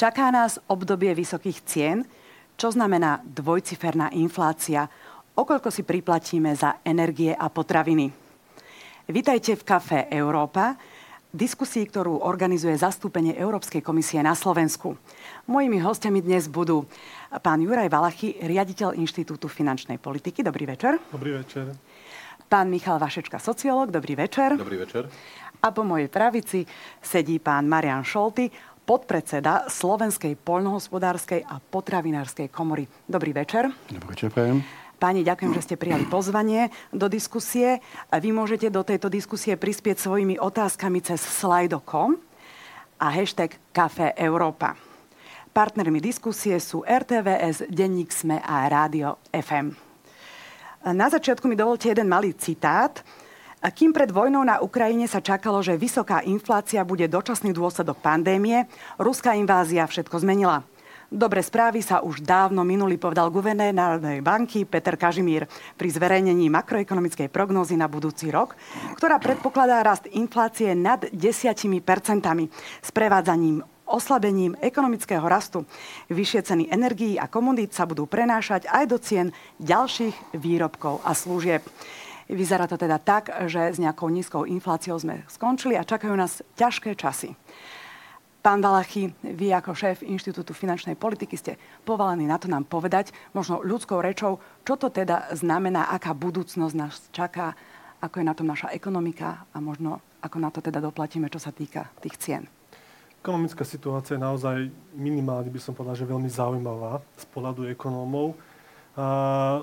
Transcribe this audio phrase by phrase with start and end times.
[0.00, 2.08] Čaká nás obdobie vysokých cien,
[2.56, 4.88] čo znamená dvojciferná inflácia.
[5.36, 8.08] Okoľko si priplatíme za energie a potraviny.
[9.12, 10.80] Vítajte v Kafe Európa,
[11.28, 14.96] diskusii, ktorú organizuje zastúpenie Európskej komisie na Slovensku.
[15.44, 16.88] Mojimi hostiami dnes budú
[17.44, 20.40] pán Juraj Valachy, riaditeľ Inštitútu finančnej politiky.
[20.40, 20.96] Dobrý večer.
[21.12, 21.76] Dobrý večer.
[22.48, 23.92] Pán Michal Vašečka, sociológ.
[23.92, 24.56] Dobrý večer.
[24.56, 25.12] Dobrý večer.
[25.60, 26.64] A po mojej pravici
[27.04, 28.48] sedí pán Marian Šolty,
[28.90, 32.90] podpredseda Slovenskej poľnohospodárskej a potravinárskej komory.
[33.06, 33.70] Dobrý večer.
[33.86, 34.66] Dobrý večer, prajem.
[34.98, 37.78] Páni, ďakujem, že ste prijali pozvanie do diskusie.
[38.10, 42.18] Vy môžete do tejto diskusie prispieť svojimi otázkami cez slido.com
[42.98, 44.74] a hashtag Café Európa.
[45.54, 49.70] Partnermi diskusie sú RTVS, Denník Sme a Rádio FM.
[50.90, 53.06] Na začiatku mi dovolte jeden malý citát.
[53.60, 58.64] Kým pred vojnou na Ukrajine sa čakalo, že vysoká inflácia bude dočasný dôsledok pandémie,
[58.96, 60.64] ruská invázia všetko zmenila.
[61.12, 65.44] Dobre správy sa už dávno minuli, povedal guvernér Národnej banky Peter Kažimír
[65.76, 68.56] pri zverejnení makroekonomickej prognózy na budúci rok,
[68.96, 71.18] ktorá predpokladá rast inflácie nad 10
[71.84, 72.48] percentami
[72.80, 75.66] s prevádzaním oslabením ekonomického rastu.
[76.08, 81.66] Vyššie ceny energií a komodít sa budú prenášať aj do cien ďalších výrobkov a služieb.
[82.30, 86.94] Vyzerá to teda tak, že s nejakou nízkou infláciou sme skončili a čakajú nás ťažké
[86.94, 87.34] časy.
[88.40, 93.60] Pán Valachy, vy ako šéf Inštitútu finančnej politiky ste povalení na to nám povedať, možno
[93.60, 97.52] ľudskou rečou, čo to teda znamená, aká budúcnosť nás čaká,
[98.00, 101.52] ako je na tom naša ekonomika a možno ako na to teda doplatíme, čo sa
[101.52, 102.42] týka tých cien.
[103.20, 108.32] Ekonomická situácia je naozaj minimálne, by som povedal, že veľmi zaujímavá z pohľadu ekonómov.
[109.00, 109.06] A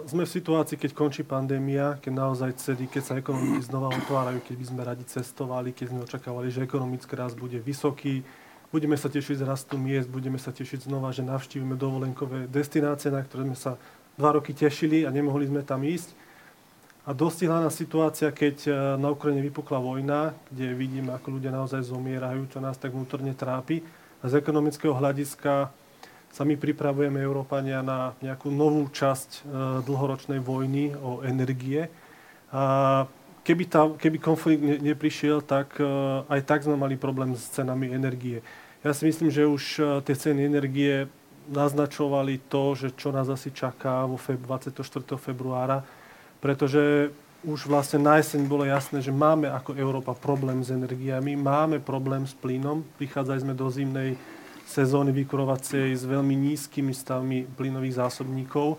[0.09, 4.55] sme v situácii, keď končí pandémia, keď naozaj celý, keď sa ekonomiky znova otvárajú, keď
[4.57, 8.25] by sme radi cestovali, keď sme očakávali, že ekonomický rast bude vysoký,
[8.67, 13.23] Budeme sa tešiť z rastu miest, budeme sa tešiť znova, že navštívime dovolenkové destinácie, na
[13.23, 13.79] ktoré sme sa
[14.19, 16.11] dva roky tešili a nemohli sme tam ísť.
[17.07, 21.79] A dostihla nás situácia, keď e, na Ukrajine vypukla vojna, kde vidíme, ako ľudia naozaj
[21.87, 23.79] zomierajú, čo nás tak vnútorne trápi.
[24.19, 25.71] A z ekonomického hľadiska
[26.37, 29.39] sa my pripravujeme, Európania, na nejakú novú časť e,
[29.81, 31.89] dlhoročnej vojny o energie.
[32.53, 33.09] A
[33.41, 37.91] keby, tá, keby konflikt ne, neprišiel, tak uh, aj tak sme mali problém s cenami
[37.91, 38.43] energie.
[38.83, 41.07] Ja si myslím, že už uh, tie ceny energie
[41.47, 44.79] naznačovali to, že čo nás asi čaká vo feb, 24.
[45.15, 45.83] februára,
[46.43, 47.11] pretože
[47.47, 52.27] už vlastne na jeseň bolo jasné, že máme ako Európa problém s energiami, máme problém
[52.27, 54.19] s plynom, prichádzali sme do zimnej
[54.67, 58.75] sezóny vykurovacej s veľmi nízkymi stavmi plynových zásobníkov,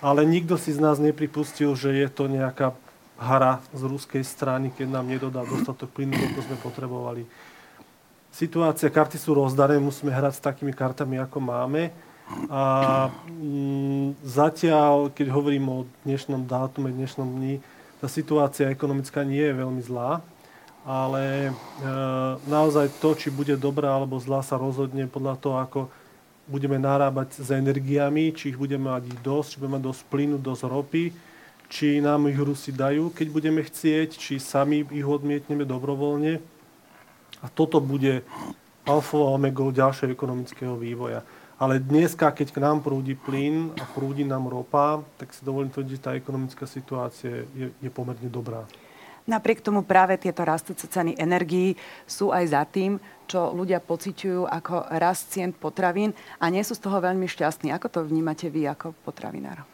[0.00, 2.72] ale nikto si z nás nepripustil, že je to nejaká
[3.16, 7.22] hra z ruskej strany, keď nám nedodá dostatok plynu, ako sme potrebovali.
[8.32, 11.88] Situácia, karty sú rozdané, musíme hrať s takými kartami, ako máme.
[12.52, 12.62] A
[13.32, 17.64] mm, zatiaľ, keď hovorím o dnešnom dátume, dnešnom dni,
[17.96, 20.20] tá situácia ekonomická nie je veľmi zlá,
[20.86, 21.52] ale e,
[22.46, 25.80] naozaj to, či bude dobrá alebo zlá, sa rozhodne podľa toho, ako
[26.46, 30.62] budeme narábať s energiami, či ich budeme mať dosť, či budeme mať dosť plynu, dosť
[30.70, 31.04] ropy,
[31.66, 36.38] či nám ich Rusi dajú, keď budeme chcieť, či sami ich odmietneme dobrovoľne.
[37.42, 38.22] A toto bude
[38.86, 41.26] alfa a omega ďalšieho ekonomického vývoja.
[41.58, 45.92] Ale dneska, keď k nám prúdi plyn a prúdi nám ropa, tak si dovolím tvrdiť,
[45.98, 48.62] že tá ekonomická situácia je, je pomerne dobrá.
[49.26, 51.74] Napriek tomu práve tieto rastúce ceny energií
[52.06, 56.86] sú aj za tým, čo ľudia pociťujú ako rast cien potravín a nie sú z
[56.86, 57.74] toho veľmi šťastní.
[57.74, 59.66] Ako to vnímate vy ako potravinár?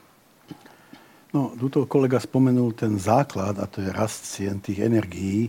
[1.37, 5.49] No, tuto kolega spomenul ten základ, a to je rast cien tých energií.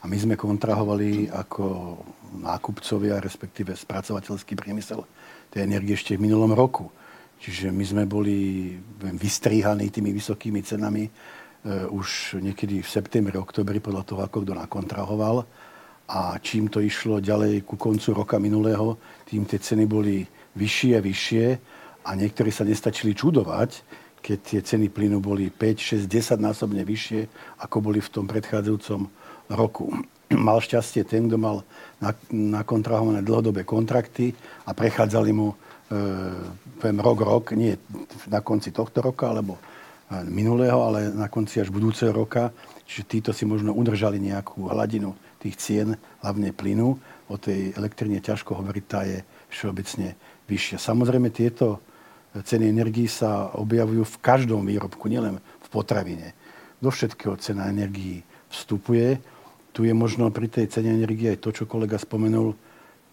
[0.00, 1.98] A my sme kontrahovali ako
[2.40, 5.02] nákupcovia, respektíve spracovateľský priemysel
[5.50, 6.90] tej energie ešte v minulom roku.
[7.40, 11.08] Čiže my sme boli viem, vystríhaní tými vysokými cenami
[11.68, 15.44] už niekedy v septembri, oktobri, podľa toho, ako kto nakontrahoval.
[16.10, 18.98] A čím to išlo ďalej ku koncu roka minulého,
[19.28, 20.26] tým tie ceny boli
[20.58, 21.44] vyššie a vyššie
[22.02, 23.70] a niektorí sa nestačili čudovať,
[24.20, 27.20] keď tie ceny plynu boli 5, 6, 10 násobne vyššie,
[27.62, 29.00] ako boli v tom predchádzajúcom
[29.54, 29.86] roku.
[30.30, 31.66] Mal šťastie ten, kto mal
[32.30, 34.30] nakontrahované dlhodobé kontrakty
[34.62, 35.58] a prechádzali mu
[35.90, 37.74] e, rok, rok, nie
[38.30, 39.58] na konci tohto roka, alebo
[40.26, 42.50] minulého, ale na konci až budúceho roka.
[42.86, 45.88] Čiže títo si možno udržali nejakú hladinu tých cien,
[46.20, 46.98] hlavne plynu.
[47.30, 49.22] O tej elektrine ťažko hovoriť, tá je
[49.54, 50.18] všeobecne
[50.50, 50.82] vyššia.
[50.82, 51.78] Samozrejme, tieto
[52.34, 56.34] ceny energií sa objavujú v každom výrobku, nielen v potravine.
[56.82, 59.22] Do všetkého cena energií vstupuje.
[59.70, 62.58] Tu je možno pri tej cene energie aj to, čo kolega spomenul,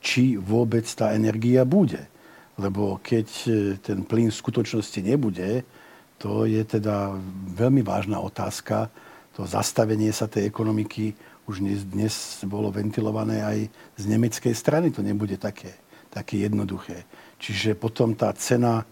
[0.02, 2.10] či vôbec tá energia bude.
[2.58, 5.62] Lebo keď e, ten plyn v skutočnosti nebude,
[6.18, 7.14] to je teda
[7.54, 8.90] veľmi vážna otázka.
[9.38, 11.14] To zastavenie sa tej ekonomiky
[11.48, 13.58] už dnes, bolo ventilované aj
[13.96, 14.90] z nemeckej strany.
[14.92, 15.78] To nebude také,
[16.10, 17.06] také jednoduché.
[17.38, 18.84] Čiže potom tá cena,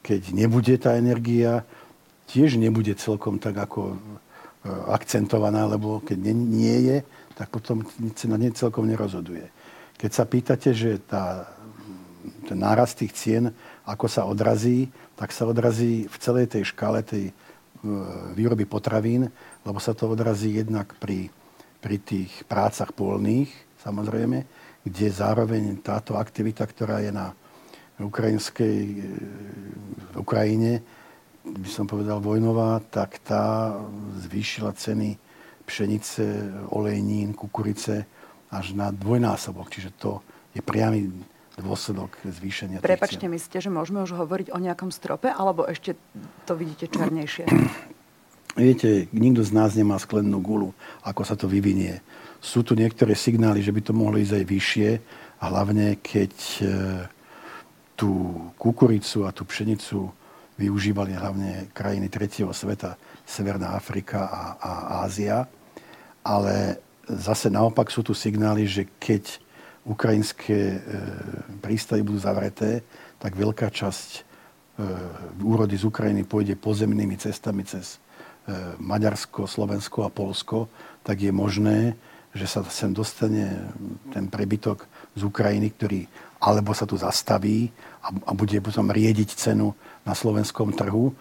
[0.00, 1.62] keď nebude tá energia,
[2.26, 3.96] tiež nebude celkom tak ako e,
[4.90, 6.96] akcentovaná, lebo keď nie, nie je,
[7.36, 7.84] tak potom
[8.16, 9.46] cena nie celkom nerozhoduje.
[10.00, 11.52] Keď sa pýtate, že tá,
[12.48, 13.52] ten nárast tých cien,
[13.84, 14.88] ako sa odrazí,
[15.22, 17.32] tak sa odrazí v celej tej škále tej e,
[18.34, 19.30] výroby potravín,
[19.62, 21.30] lebo sa to odrazí jednak pri,
[21.78, 23.54] pri tých prácach polných,
[23.86, 24.42] samozrejme,
[24.82, 27.30] kde zároveň táto aktivita, ktorá je na
[28.02, 28.98] ukrajinskej, e,
[30.10, 30.82] v Ukrajine,
[31.46, 33.78] by som povedal vojnová, tak tá
[34.26, 35.14] zvýšila ceny
[35.62, 38.10] pšenice, olejnín, kukurice,
[38.50, 39.70] až na dvojnásobok.
[39.70, 40.18] Čiže to
[40.50, 41.06] je priamy
[41.60, 45.98] dôsledok zvýšenia Prepačte, myslíte, že môžeme už hovoriť o nejakom strope, alebo ešte
[46.48, 47.44] to vidíte černejšie?
[48.52, 52.04] Viete, nikto z nás nemá sklennú gulu, ako sa to vyvinie.
[52.36, 54.90] Sú tu niektoré signály, že by to mohlo ísť aj vyššie,
[55.42, 56.64] a hlavne keď e,
[57.98, 58.12] tú
[58.54, 60.06] kukuricu a tú pšenicu
[60.54, 62.94] využívali hlavne krajiny tretieho sveta,
[63.26, 64.72] Severná Afrika a, a
[65.02, 65.50] Ázia.
[66.22, 66.78] Ale
[67.10, 69.42] zase naopak sú tu signály, že keď
[69.82, 70.78] ukrajinské e,
[71.58, 72.86] prístavy budú zavreté,
[73.18, 74.20] tak veľká časť e,
[75.42, 77.98] úrody z Ukrajiny pôjde pozemnými cestami cez e,
[78.78, 80.70] Maďarsko, Slovensko a Polsko,
[81.02, 81.98] tak je možné,
[82.32, 83.68] že sa sem dostane
[84.14, 84.86] ten prebytok
[85.18, 86.00] z Ukrajiny, ktorý
[86.42, 87.70] alebo sa tu zastaví
[88.02, 91.14] a, bude potom riediť cenu na slovenskom trhu,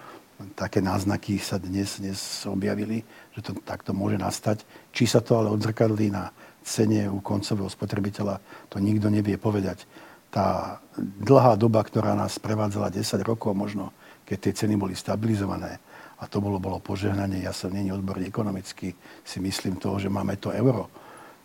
[0.57, 2.17] také náznaky sa dnes, dnes
[2.49, 3.05] objavili,
[3.37, 4.65] že to takto môže nastať.
[4.89, 9.85] Či sa to ale odzrkadlí na cene u koncového spotrebiteľa, to nikto nevie povedať.
[10.31, 13.91] Tá dlhá doba, ktorá nás prevádzala 10 rokov možno,
[14.23, 15.81] keď tie ceny boli stabilizované,
[16.21, 18.93] a to bolo, bolo požehnanie, ja som není odborný ekonomicky,
[19.25, 20.87] si myslím toho, že máme to euro,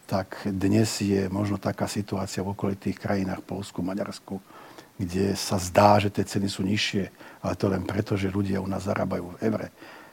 [0.06, 4.38] tak dnes je možno taká situácia v okolitých krajinách, Polsku, Maďarsku,
[4.96, 7.04] kde sa zdá, že tie ceny sú nižšie,
[7.42, 9.68] ale to len preto, že ľudia u nás zarábajú v evre.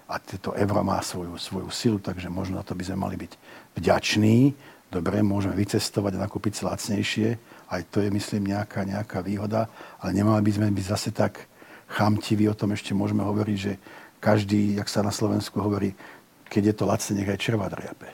[0.08, 3.32] A to euro má svoju, svoju silu, takže možno na to by sme mali byť
[3.80, 4.52] vďační.
[4.94, 7.42] Dobre, môžeme vycestovať a nakúpiť sa lacnejšie.
[7.66, 9.66] Aj to je, myslím, nejaká, nejaká výhoda.
[9.98, 11.50] Ale nemali by sme byť zase tak
[11.90, 13.82] chamtiví, o tom ešte môžeme hovoriť, že
[14.22, 15.98] každý, jak sa na Slovensku hovorí,
[16.46, 18.06] keď je to lacné, nech aj červa driape.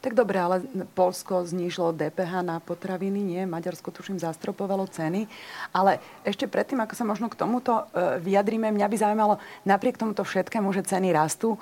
[0.00, 0.62] Tak dobre, ale
[0.94, 3.42] Polsko znížilo DPH na potraviny, nie?
[3.42, 5.26] Maďarsko, tuším, zastropovalo ceny.
[5.74, 9.34] Ale ešte predtým, ako sa možno k tomuto e, vyjadrime, mňa by zaujímalo,
[9.66, 11.58] napriek tomuto všetkému, že ceny rastú,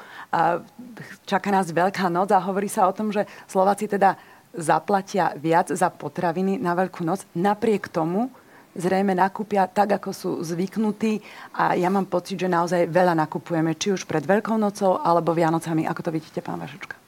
[1.24, 4.18] čaká nás Veľká noc a hovorí sa o tom, že Slováci teda
[4.54, 7.26] zaplatia viac za potraviny na Veľkú noc.
[7.34, 8.30] Napriek tomu
[8.74, 11.22] zrejme nakúpia tak, ako sú zvyknutí
[11.54, 15.86] a ja mám pocit, že naozaj veľa nakupujeme, či už pred Veľkou nocou alebo Vianocami.
[15.86, 16.98] Ako to vidíte, pán Vašučka?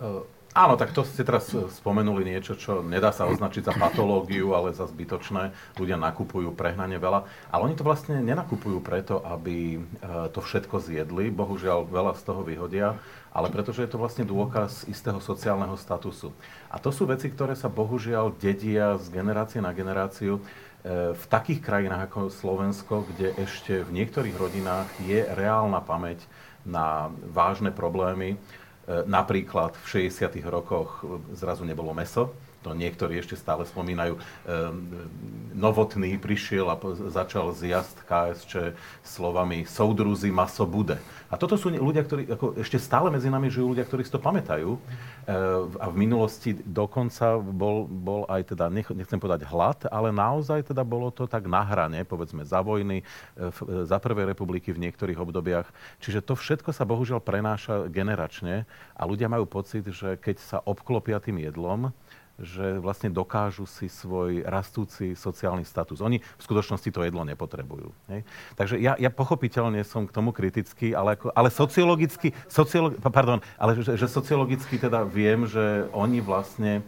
[0.00, 4.74] Uh Áno, tak to ste teraz spomenuli niečo, čo nedá sa označiť za patológiu, ale
[4.74, 5.54] za zbytočné.
[5.78, 7.22] Ľudia nakupujú prehnane veľa,
[7.54, 9.80] ale oni to vlastne nenakupujú preto, aby e,
[10.34, 11.30] to všetko zjedli.
[11.30, 12.98] Bohužiaľ, veľa z toho vyhodia,
[13.30, 16.34] ale pretože je to vlastne dôkaz istého sociálneho statusu.
[16.66, 20.42] A to sú veci, ktoré sa bohužiaľ dedia z generácie na generáciu
[20.82, 26.26] e, v takých krajinách ako Slovensko, kde ešte v niektorých rodinách je reálna pamäť
[26.66, 28.34] na vážne problémy,
[29.06, 30.42] napríklad v 60.
[30.50, 34.16] rokoch zrazu nebolo meso, to niektorí ešte stále spomínajú.
[34.16, 34.20] E,
[35.56, 36.76] novotný prišiel a
[37.08, 41.00] začal zjazd KSČ slovami soudruzi maso bude.
[41.32, 44.20] A toto sú ľudia, ktorí, ako ešte stále medzi nami žijú ľudia, ktorí si to
[44.20, 44.76] pamätajú.
[44.76, 44.78] E,
[45.80, 51.08] a v minulosti dokonca bol, bol aj teda, nechcem povedať hlad, ale naozaj teda bolo
[51.08, 53.00] to tak na hrane, povedzme, za vojny,
[53.40, 53.44] e,
[53.88, 55.68] za prvej republiky v niektorých obdobiach.
[56.04, 61.22] Čiže to všetko sa bohužiaľ prenáša generačne a ľudia majú pocit, že keď sa obklopia
[61.22, 61.94] tým jedlom,
[62.40, 66.00] že vlastne dokážu si svoj rastúci sociálny status.
[66.00, 67.92] Oni v skutočnosti to jedlo nepotrebujú.
[68.08, 68.24] Hej?
[68.56, 73.76] Takže ja, ja pochopiteľne som k tomu kritický, ale, ako, ale sociologicky, sociolo, pardon, ale
[73.80, 76.82] že, že sociologicky teda viem, že oni vlastne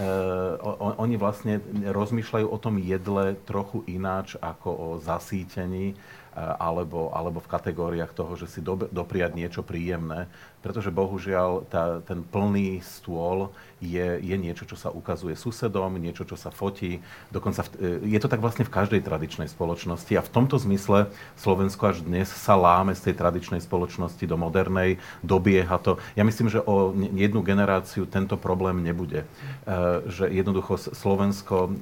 [0.00, 0.54] Uh,
[1.02, 5.98] oni vlastne rozmýšľajú o tom jedle trochu ináč ako o zasítení
[6.36, 12.20] alebo, alebo v kategóriách toho, že si do, dopriať niečo príjemné, pretože bohužiaľ tá, ten
[12.22, 13.48] plný stôl
[13.80, 17.00] je, je niečo, čo sa ukazuje susedom, niečo, čo sa fotí.
[17.32, 21.08] Dokonca v, je to tak vlastne v každej tradičnej spoločnosti a v tomto zmysle
[21.40, 25.96] Slovensko až dnes sa láme z tej tradičnej spoločnosti do modernej, dobieha to.
[26.12, 29.24] Ja myslím, že o jednu generáciu tento problém nebude.
[29.24, 29.26] E,
[30.12, 31.72] že jednoducho Slovensko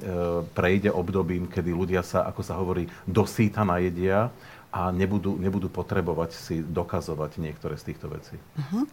[0.55, 4.31] prejde obdobím, kedy ľudia sa, ako sa hovorí, dosýta najedia
[4.69, 8.37] a nebudú, nebudú potrebovať si dokazovať niektoré z týchto vecí.
[8.37, 8.85] Uh-huh.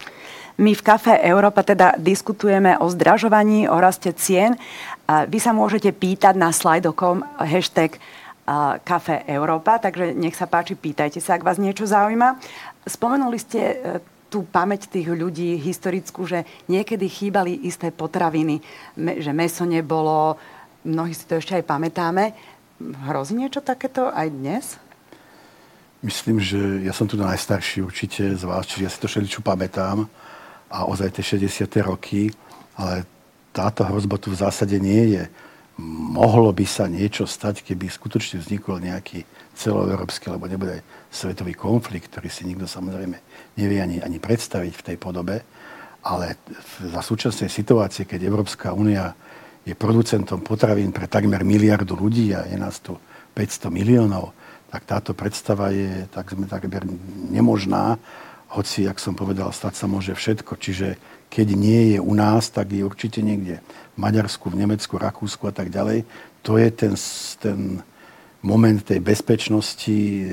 [0.57, 4.57] My v Kafe Európa teda diskutujeme o zdražovaní, o raste cien.
[5.05, 8.01] Vy sa môžete pýtať na slajdokom hashtag
[8.89, 12.39] Kafe Európa, takže nech sa páči, pýtajte sa, ak vás niečo zaujíma.
[12.87, 13.75] Spomenuli ste e,
[14.31, 18.63] tú pamäť tých ľudí historickú, že niekedy chýbali isté potraviny,
[18.95, 20.39] že meso nebolo,
[20.87, 22.39] mnohí si to ešte aj pamätáme.
[22.79, 24.79] Hrozí niečo takéto aj dnes?
[26.07, 30.07] Myslím, že ja som tu najstarší určite z vás, čiže ja si to všetko pamätám
[30.71, 31.67] a ozaj tie 60.
[31.83, 32.31] roky,
[32.79, 33.03] ale
[33.51, 35.27] táto hrozba tu v zásade nie je.
[36.15, 39.27] Mohlo by sa niečo stať, keby skutočne vznikol nejaký
[39.59, 43.19] celoeurópsky, alebo nebude aj svetový konflikt, ktorý si nikto samozrejme
[43.59, 45.43] nevie ani, ani predstaviť v tej podobe.
[46.07, 46.39] Ale
[46.87, 49.11] za súčasnej situácie, keď Európska únia
[49.67, 52.95] je producentom potravín pre takmer miliardu ľudí a je nás tu
[53.35, 54.46] 500 miliónov,
[54.77, 56.85] tak táto predstava je tak sme takmer
[57.33, 57.97] nemožná,
[58.53, 60.53] hoci, jak som povedal, stať sa môže všetko.
[60.53, 61.01] Čiže
[61.33, 65.55] keď nie je u nás, tak je určite niekde v Maďarsku, v Nemecku, Rakúsku a
[65.57, 66.05] tak ďalej.
[66.45, 66.93] To je ten,
[67.41, 67.81] ten
[68.45, 70.29] moment tej bezpečnosti, e,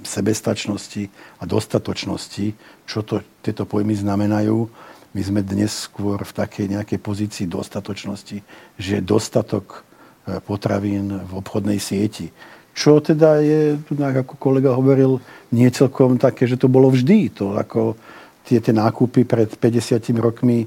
[0.00, 2.56] sebestačnosti a dostatočnosti,
[2.88, 4.72] čo to, tieto pojmy znamenajú.
[5.12, 8.40] My sme dnes skôr v takej nejakej pozícii dostatočnosti,
[8.80, 9.84] že je dostatok
[10.24, 12.32] e, potravín v obchodnej sieti
[12.74, 15.22] čo teda je, ako kolega hovoril,
[15.54, 17.30] nie celkom také, že to bolo vždy.
[17.38, 17.94] To ako
[18.42, 20.66] tie, tie nákupy pred 50 rokmi,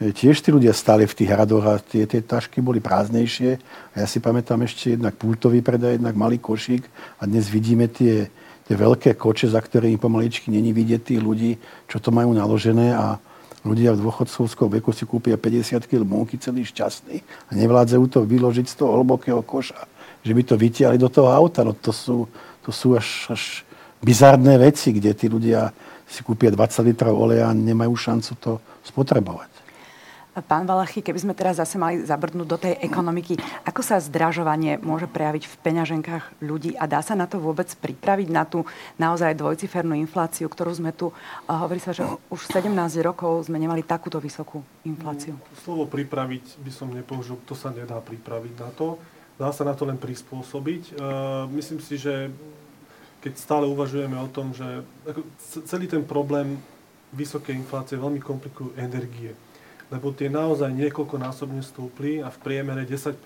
[0.00, 3.60] e, tiež tí ľudia stáli v tých hradoch a tie, tie tašky boli prázdnejšie.
[3.92, 6.88] A ja si pamätám ešte jednak pultový predaj, jednak malý košík
[7.20, 8.32] a dnes vidíme tie,
[8.64, 13.20] tie veľké koče, za ktorými pomaličky není vidieť tých ľudí, čo to majú naložené a
[13.62, 18.66] ľudia v dôchodcovskom veku si kúpia 50 kg múky celý šťastný a nevládzajú to vyložiť
[18.66, 19.91] z toho hlbokého koša
[20.22, 21.66] že by to vytiahli do toho auta.
[21.66, 22.30] No to sú,
[22.62, 23.42] to sú až, až
[24.02, 25.74] bizarné veci, kde tí ľudia
[26.06, 28.52] si kúpia 20 litrov oleja a nemajú šancu to
[28.86, 29.52] spotrebovať.
[30.32, 33.36] Pán Valachy, keby sme teraz zase mali zabrdnúť do tej ekonomiky,
[33.68, 38.32] ako sa zdražovanie môže prejaviť v peňaženkách ľudí a dá sa na to vôbec pripraviť,
[38.32, 38.64] na tú
[38.96, 41.12] naozaj dvojcifernú infláciu, ktorú sme tu,
[41.44, 42.72] hovorí sa, že už 17
[43.04, 45.36] rokov sme nemali takúto vysokú infláciu.
[45.36, 48.96] No, slovo pripraviť by som nepoužil, to sa nedá pripraviť na to.
[49.42, 51.02] Dá sa na to len prispôsobiť.
[51.50, 52.30] Myslím si, že
[53.18, 54.86] keď stále uvažujeme o tom, že
[55.66, 56.62] celý ten problém
[57.10, 59.34] vysokej inflácie veľmi komplikujú energie.
[59.90, 63.18] Lebo tie naozaj niekoľkonásobne stúpli a v priemere 10%,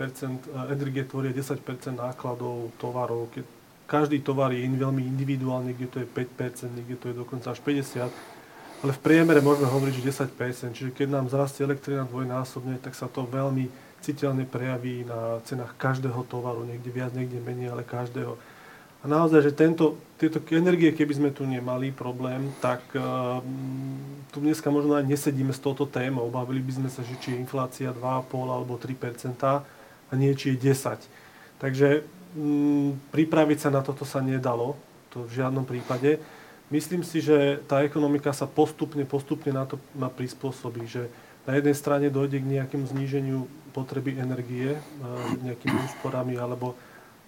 [0.73, 1.61] energie tvoria 10%
[1.94, 3.30] nákladov tovarov.
[3.37, 3.44] Keď
[3.87, 8.11] každý tovar je veľmi individuálny, niekde to je 5%, niekde to je dokonca až 50%,
[8.82, 10.75] ale v priemere môžeme hovoriť, že 10%.
[10.75, 16.23] Čiže keď nám zrastie elektrina dvojnásobne, tak sa to veľmi citeľne prejaví na cenách každého
[16.31, 18.39] tovaru, niekde viac, niekde menej, ale každého.
[19.03, 23.39] A naozaj, že tento, tieto energie, keby sme tu nemali problém, tak uh,
[24.31, 26.27] tu dneska možno aj nesedíme s touto témou.
[26.31, 30.75] Bavili by sme sa, že či je inflácia 2,5 alebo 3% a nie či je
[30.75, 31.07] 10.
[31.63, 34.75] Takže um, pripraviť sa na toto sa nedalo,
[35.11, 36.19] to v žiadnom prípade.
[36.67, 41.07] Myslím si, že tá ekonomika sa postupne, postupne na to na prispôsobí, že
[41.47, 44.81] na jednej strane dojde k nejakému zníženiu potreby energie e,
[45.47, 46.75] nejakými úsporami, alebo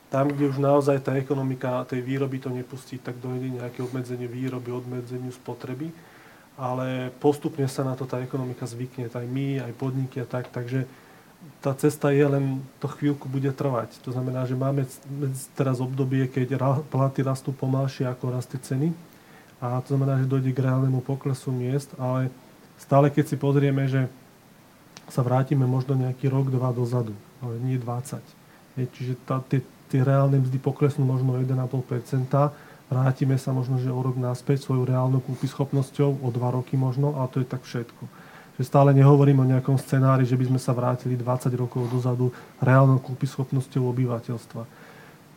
[0.09, 4.73] tam, kde už naozaj tá ekonomika tej výroby to nepustí, tak dojde nejaké obmedzenie výroby,
[4.73, 5.93] obmedzeniu spotreby.
[6.59, 10.51] Ale postupne sa na to tá ekonomika zvykne, aj my, aj podniky a tak.
[10.51, 10.91] Takže
[11.63, 13.95] tá cesta je len, to chvíľku bude trvať.
[14.03, 14.89] To znamená, že máme
[15.55, 16.59] teraz obdobie, keď
[16.91, 18.91] platy rastú pomalšie ako rastie ceny.
[19.63, 22.33] A to znamená, že dojde k reálnemu poklesu miest, ale
[22.79, 24.09] stále keď si pozrieme, že
[25.09, 28.21] sa vrátime možno nejaký rok, dva dozadu, ale nie 20.
[28.79, 32.29] Je, čiže tá, tie, tie reálne mzdy poklesnú možno 1,5%,
[32.93, 37.27] vrátime sa možno, že o rok naspäť svojou reálnou kúpyschopnosťou, o dva roky možno, a
[37.27, 38.05] to je tak všetko.
[38.61, 42.31] Že stále nehovorím o nejakom scenári, že by sme sa vrátili 20 rokov dozadu
[42.61, 44.63] reálnou kúpyschopnosťou obyvateľstva.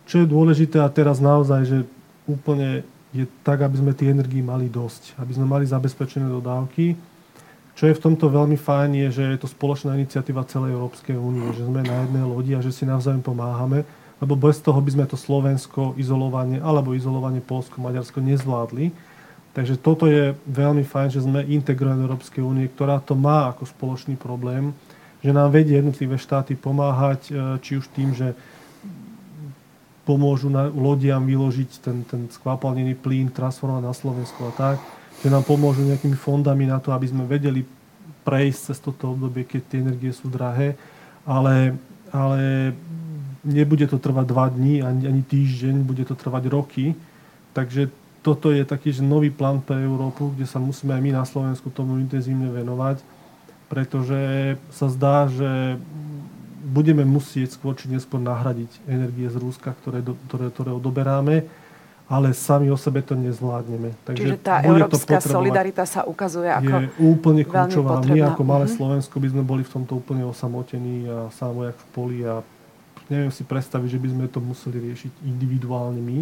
[0.10, 1.78] Čo je dôležité a teraz naozaj, že
[2.28, 5.20] úplne je tak, aby sme tie energii mali dosť.
[5.20, 6.96] Aby sme mali zabezpečené dodávky,
[7.82, 11.50] čo je v tomto veľmi fajn je, že je to spoločná iniciatíva celej Európskej únie,
[11.58, 13.90] že sme na jednej lodi a že si navzájom pomáhame.
[14.22, 18.94] lebo bez toho by sme to Slovensko izolovanie alebo izolovanie Polsko, Maďarsko nezvládli.
[19.58, 24.14] Takže toto je veľmi fajn, že sme integrovaní Európskej únie, ktorá to má ako spoločný
[24.14, 24.78] problém,
[25.26, 28.38] že nám vedie jednotlivé štáty pomáhať, e, či už tým, že
[30.06, 34.78] pomôžu na, lodiam vyložiť ten, ten skvapalnený plyn, transformovať na Slovensku a tak,
[35.22, 37.62] že nám pomôžu nejakými fondami na to, aby sme vedeli
[38.26, 40.74] prejsť cez toto obdobie, keď tie energie sú drahé,
[41.26, 41.78] ale,
[42.10, 42.74] ale
[43.46, 46.94] nebude to trvať dva dní, ani, ani týždeň, bude to trvať roky.
[47.54, 47.90] Takže
[48.22, 51.74] toto je taký že nový plán pre Európu, kde sa musíme aj my na Slovensku
[51.74, 53.02] tomu intenzívne venovať,
[53.70, 54.20] pretože
[54.70, 55.82] sa zdá, že
[56.62, 61.50] budeme musieť skôr či neskôr nahradiť energie z Rúska, ktoré, ktoré, ktoré odoberáme
[62.12, 63.96] ale sami o sebe to nezvládneme.
[64.04, 68.04] Takže Čiže tá európska solidarita sa ukazuje ako je úplne kľúčová.
[68.04, 68.76] My ako malé mm-hmm.
[68.76, 72.44] Slovensko by sme boli v tomto úplne osamotení a samo jak v poli a
[73.08, 76.20] neviem si predstaviť, že by sme to museli riešiť individuálne my.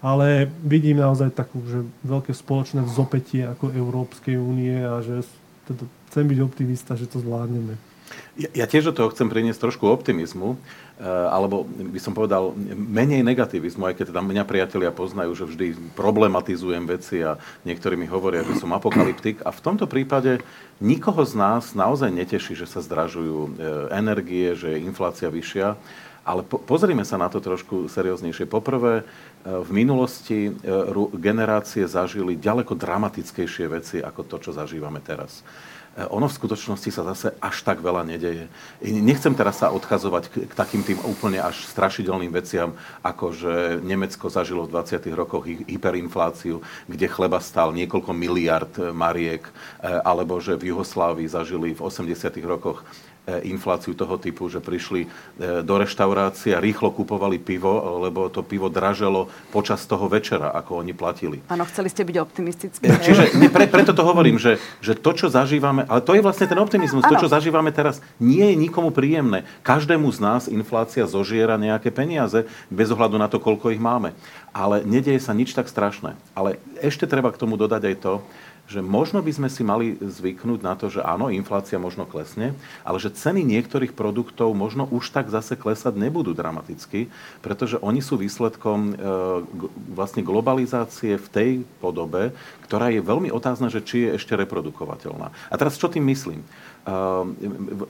[0.00, 5.22] Ale vidím naozaj takú, že veľké spoločné vzopetie ako Európskej únie a že
[5.68, 7.76] teda chcem byť optimista, že to zvládneme.
[8.32, 13.20] Ja, ja tiež do toho chcem priniesť trošku optimizmu, eh, alebo by som povedal menej
[13.20, 17.36] negativizmu, aj keď teda mňa priatelia poznajú, že vždy problematizujem veci a
[17.68, 19.44] niektorí mi hovoria, že som apokalyptik.
[19.44, 20.40] A v tomto prípade
[20.80, 23.50] nikoho z nás naozaj neteší, že sa zdražujú eh,
[23.92, 25.76] energie, že je inflácia vyššia.
[26.22, 28.48] Ale po, pozrime sa na to trošku serióznejšie.
[28.48, 29.04] Poprvé, eh,
[29.44, 30.56] v minulosti
[31.20, 35.44] generácie zažili ďaleko dramatickejšie veci ako to, čo zažívame teraz.
[35.92, 38.48] E, ono v skutočnosti sa zase až tak veľa nedeje.
[38.80, 42.72] Nechcem teraz sa odkazovať k, k takým tým úplne až strašidelným veciam,
[43.04, 45.04] ako že Nemecko zažilo v 20.
[45.12, 49.52] rokoch hyperinfláciu, kde chleba stál niekoľko miliard e, mariek, e,
[50.00, 52.40] alebo že v Juhoslávii zažili v 80.
[52.48, 52.80] rokoch
[53.22, 55.08] infláciu toho typu, že prišli e,
[55.62, 60.90] do reštaurácie a rýchlo kupovali pivo, lebo to pivo draželo počas toho večera, ako oni
[60.90, 61.38] platili.
[61.46, 62.82] Áno, chceli ste byť optimistickí.
[62.82, 66.22] E, čiže ne, pre, preto to hovorím, že, že to, čo zažívame, ale to je
[66.24, 67.14] vlastne ten optimizmus, ano.
[67.14, 69.46] to, čo zažívame teraz, nie je nikomu príjemné.
[69.62, 72.42] Každému z nás inflácia zožiera nejaké peniaze,
[72.74, 74.18] bez ohľadu na to, koľko ich máme.
[74.50, 76.18] Ale nedieje sa nič tak strašné.
[76.34, 78.14] Ale ešte treba k tomu dodať aj to,
[78.72, 82.96] že možno by sme si mali zvyknúť na to, že áno, inflácia možno klesne, ale
[82.96, 87.12] že ceny niektorých produktov možno už tak zase klesať nebudú dramaticky,
[87.44, 88.92] pretože oni sú výsledkom e,
[89.92, 91.50] vlastne globalizácie v tej
[91.84, 92.32] podobe,
[92.64, 95.28] ktorá je veľmi otázna, že či je ešte reprodukovateľná.
[95.28, 96.40] A teraz čo tým myslím?
[96.82, 97.38] Ehm,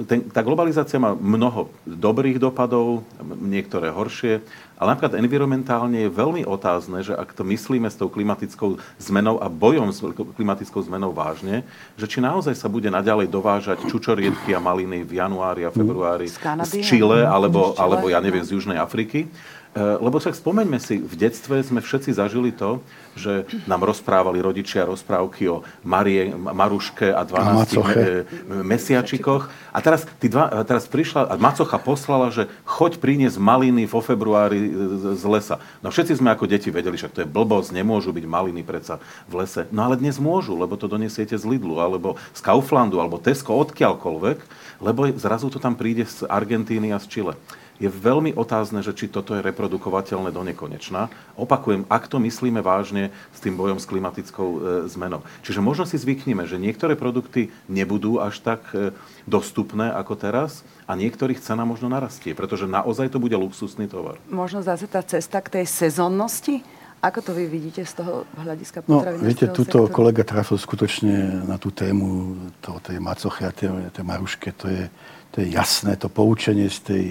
[0.05, 3.09] ten, tá globalizácia má mnoho dobrých dopadov,
[3.40, 4.44] niektoré horšie,
[4.76, 9.48] ale napríklad environmentálne je veľmi otázne, že ak to myslíme s tou klimatickou zmenou a
[9.48, 10.05] bojom s
[10.37, 11.64] klimatickou zmenou vážne,
[11.96, 16.37] že či naozaj sa bude naďalej dovážať čučoriedky a maliny v januári a februári z,
[16.68, 19.24] z Chile alebo, alebo ja neviem, z Južnej Afriky.
[19.73, 22.85] Eh, lebo však spomeňme si, v detstve sme všetci zažili to,
[23.17, 28.29] že nám rozprávali rodičia rozprávky o Marie, Maruške a 12 me,
[28.69, 29.49] mesiačikoch.
[29.73, 34.61] A teraz, tí dva, teraz prišla, a Macocha poslala, že choď priniesť maliny vo februári
[35.17, 35.57] z lesa.
[35.81, 39.41] No všetci sme ako deti vedeli, že to je blbosť, nemôžu byť maliny predsa v
[39.41, 39.65] lese.
[39.73, 44.39] No ale dnes môžu, lebo to donesiete z Lidlu, alebo z Kauflandu, alebo Tesco, odkiaľkoľvek,
[44.85, 47.35] lebo zrazu to tam príde z Argentíny a z Chile
[47.81, 51.11] je veľmi otázne, že či toto je reprodukovateľné do nekonečna.
[51.35, 55.27] Opakujem, ak to myslíme vážne s tým bojom s klimatickou e, zmenou.
[55.43, 58.95] Čiže možno si zvykneme, že niektoré produkty nebudú až tak e,
[59.27, 64.21] dostupné ako teraz a niektorých cena možno narastie, pretože naozaj to bude luxusný tovar.
[64.31, 66.63] Možno zase tá cesta k tej sezónnosti?
[67.03, 71.75] Ako to vy vidíte z toho hľadiska No, viete, tuto kolega trafil skutočne na tú
[71.75, 74.55] tému to, tej macochy a tej, tej maruške.
[74.63, 74.87] To je,
[75.35, 77.05] to je jasné, to poučenie z tej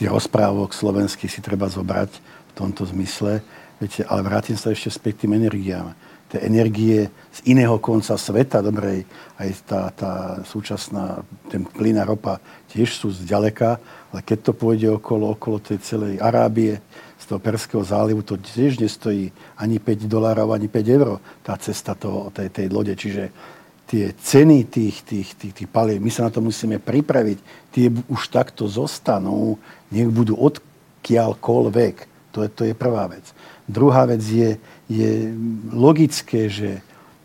[0.00, 3.44] tých rozprávok slovenských si treba zobrať v tomto zmysle.
[3.76, 5.92] Viete, ale vrátim sa ešte späť tým energiám.
[6.32, 9.04] Tie energie z iného konca sveta, dobrej,
[9.36, 10.12] aj tá, tá
[10.48, 11.20] súčasná,
[11.52, 12.40] ten plyn a ropa
[12.72, 13.76] tiež sú zďaleka,
[14.14, 16.80] ale keď to pôjde okolo, okolo tej celej Arábie,
[17.20, 19.28] z toho Perského zálivu, to tiež nestojí
[19.60, 22.96] ani 5 dolárov, ani 5 eur, tá cesta toho, tej, tej lode.
[22.96, 23.28] Čiže
[23.90, 27.38] tie ceny tých, tých, tých, tých paliev, my sa na to musíme pripraviť,
[27.74, 29.58] tie už takto zostanú,
[29.90, 31.94] nech budú odkiaľkoľvek.
[32.30, 33.26] To je, to je prvá vec.
[33.66, 34.54] Druhá vec je,
[34.86, 35.34] je
[35.74, 36.78] logické, že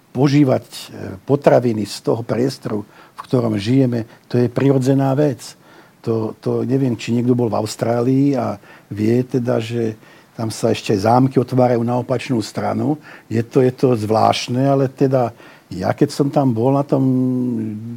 [0.10, 0.82] požívať e,
[1.21, 2.82] potraviny z toho priestoru,
[3.13, 5.54] v ktorom žijeme, to je prirodzená vec.
[6.01, 8.58] To, to neviem, či niekto bol v Austrálii a
[8.89, 9.93] vie teda, že
[10.34, 12.97] tam sa ešte zámky otvárajú na opačnú stranu.
[13.30, 15.32] Je to, je to zvláštne, ale teda
[15.76, 17.04] ja keď som tam bol na tom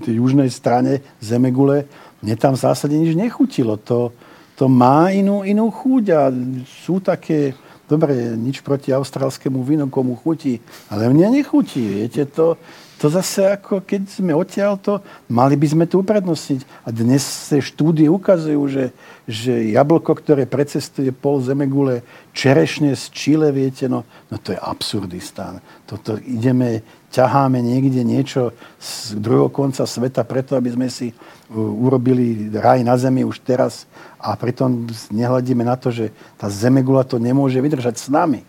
[0.03, 1.87] južnej strane Zemegule,
[2.19, 3.79] mne tam v zásade nič nechutilo.
[3.87, 4.11] To,
[4.59, 6.21] to má inú, inú chuť a
[6.67, 7.55] sú také,
[7.87, 10.59] dobre, nič proti austrálskému vínu, komu chutí,
[10.91, 12.59] ale mne nechutí, viete, to,
[12.99, 14.99] to zase ako keď sme odtiaľ to,
[15.31, 16.67] mali by sme to uprednostniť.
[16.83, 18.91] A dnes sa štúdie ukazujú, že,
[19.31, 22.03] že jablko, ktoré precestuje pol zemegule,
[22.35, 25.63] čerešne z Čile, viete, no, no to je absurdistán.
[25.87, 31.17] Toto ideme, ťaháme niekde niečo z druhého konca sveta preto, aby sme si
[31.53, 33.89] urobili raj na zemi už teraz
[34.21, 38.45] a pritom nehľadíme na to, že tá zemegula to nemôže vydržať s nami.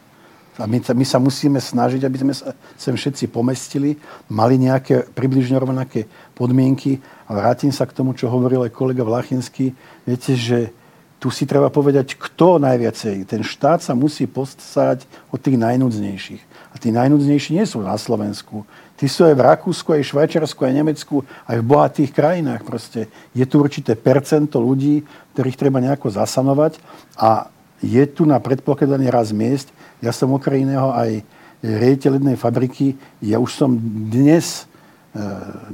[0.60, 3.95] A my, my sa musíme snažiť, aby sme sa sem všetci pomestili,
[4.28, 6.04] mali nejaké približne rovnaké
[6.36, 7.00] podmienky.
[7.32, 9.72] A vrátim sa k tomu, čo hovoril aj kolega Vlachinský.
[10.04, 10.76] Viete, že
[11.15, 13.24] tu si treba povedať, kto najviacej.
[13.24, 16.43] Ten štát sa musí postáť od tých najnudznejších.
[16.69, 18.62] A tí najnudznejší nie sú na Slovensku.
[18.99, 21.15] Tí sú aj v Rakúsku, aj v Švajčiarsku, aj v Nemecku,
[21.49, 22.62] aj v bohatých krajinách.
[22.67, 25.01] Proste je tu určité percento ľudí,
[25.34, 26.77] ktorých treba nejako zasanovať
[27.17, 29.71] a je tu na predpokladaný raz miest,
[30.03, 31.23] ja som okrem iného aj
[31.60, 32.95] riaditeľ jednej fabriky.
[33.19, 33.75] Ja už som
[34.08, 35.23] dnes e,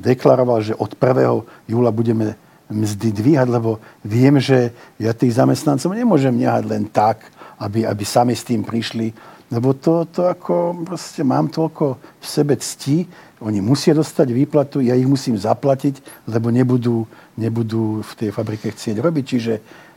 [0.02, 1.70] deklaroval, že od 1.
[1.70, 2.34] júla budeme
[2.66, 7.30] mzdy dvíhať, lebo viem, že ja tých zamestnancov nemôžem nehať len tak,
[7.62, 9.14] aby, aby sami s tým prišli.
[9.54, 13.06] Lebo to, to ako, proste mám toľko v sebe cti,
[13.46, 17.06] oni musia dostať výplatu, ja ich musím zaplatiť, lebo nebudú,
[17.38, 19.26] nebudú v tej fabrike chcieť robiť.
[19.26, 19.54] Čiže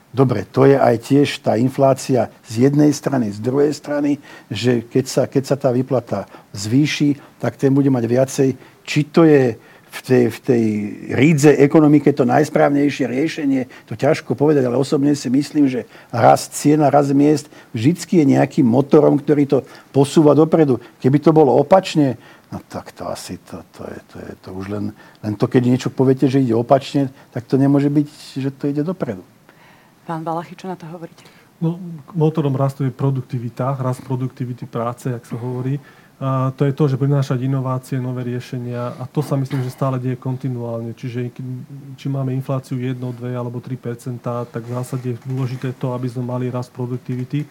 [0.09, 4.17] Dobre, to je aj tiež tá inflácia z jednej strany, z druhej strany,
[4.49, 6.25] že keď sa, keď sa tá výplata
[6.57, 8.49] zvýši, tak ten bude mať viacej.
[8.89, 9.61] Či to je
[9.99, 10.65] v tej, v tej
[11.11, 16.79] rídze ekonomike to najsprávnejšie riešenie, to ťažko povedať, ale osobne si myslím, že rast cien
[16.87, 19.59] a rast miest vždycky je nejakým motorom, ktorý to
[19.91, 20.79] posúva dopredu.
[21.03, 22.15] Keby to bolo opačne,
[22.55, 24.85] no tak to asi, to, to, je, to, je, to už len,
[25.27, 28.09] len to, keď niečo poviete, že ide opačne, tak to nemôže byť,
[28.39, 29.27] že to ide dopredu.
[30.07, 31.27] Pán Balachy, čo na to hovoríte?
[31.59, 31.75] No,
[32.15, 35.83] motorom rastu je produktivita, rast produktivity práce, jak sa hovorí.
[36.19, 40.03] A to je to, že prinášať inovácie, nové riešenia a to sa myslím, že stále
[40.03, 40.91] deje kontinuálne.
[40.91, 41.31] Čiže
[41.95, 44.19] či máme infláciu 1, 2 alebo 3
[44.51, 47.47] tak v zásade je dôležité to, aby sme mali rast produktivity.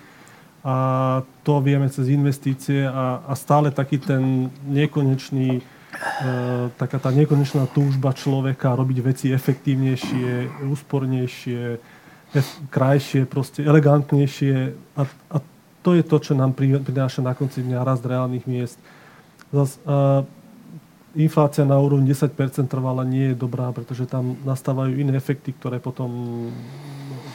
[0.67, 0.75] A
[1.47, 6.27] to vieme cez investície a, a stále taký ten nekonečný e,
[6.75, 11.79] taká tá nekonečná túžba človeka robiť veci efektívnejšie, úspornejšie,
[12.67, 15.37] krajšie, proste elegantnejšie a, a
[15.87, 18.75] to je to, čo nám prináša na konci dňa rast reálnych miest.
[19.55, 20.27] Zas, a,
[21.15, 22.35] inflácia na úrovni 10%
[22.67, 26.11] trvala nie je dobrá, pretože tam nastávajú iné efekty, ktoré potom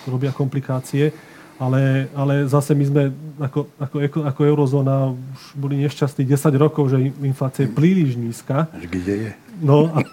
[0.05, 1.17] robia komplikácie.
[1.57, 3.03] Ale, ale zase my sme
[3.41, 8.69] ako, ako, ako eurozóna už boli nešťastní 10 rokov, že inflácia je príliš nízka.
[8.77, 9.31] Kde je?
[9.65, 10.05] No a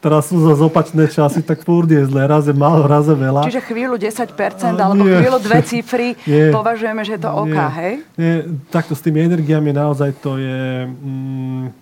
[0.00, 2.22] teraz sú zase opačné časy, tak furt je zle.
[2.24, 3.48] Raz je málo, raz je veľa.
[3.48, 4.32] Čiže chvíľu 10%
[4.76, 5.16] alebo nie.
[5.18, 6.52] chvíľu dve cifry nie.
[6.52, 7.92] považujeme, že je to OK, hej?
[8.16, 8.34] Nie.
[8.70, 10.86] Takto s tými energiami naozaj to je...
[10.86, 11.74] Mm,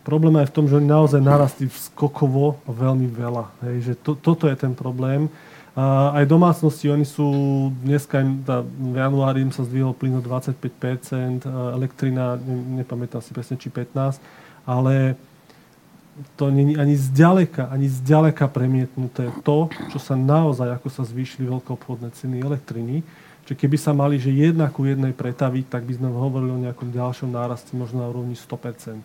[0.00, 3.44] problém aj v tom, že oni naozaj narastli skokovo veľmi veľa.
[3.68, 3.76] Hej?
[3.84, 5.28] Že to, toto je ten problém.
[5.78, 7.30] A aj domácnosti, oni sú
[7.86, 11.46] dneska, tá, v januári im sa zdvihol plyn o 25%,
[11.78, 14.18] elektrina, ne, nepamätám si presne, či 15%,
[14.66, 15.14] ale
[16.36, 22.08] to není ani zďaleka, ani zďaleka premietnuté to, čo sa naozaj, ako sa zvýšili veľkoobchodné
[22.12, 23.02] ceny elektriny.
[23.44, 26.92] Čiže keby sa mali, že jedna ku jednej pretaviť, tak by sme hovorili o nejakom
[26.92, 29.02] ďalšom náraste možno na úrovni 100%.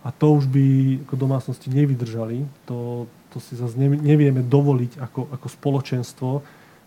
[0.00, 0.64] A to už by
[1.06, 2.44] ako domácnosti nevydržali.
[2.66, 6.30] To, to si zase nevieme dovoliť ako, ako spoločenstvo,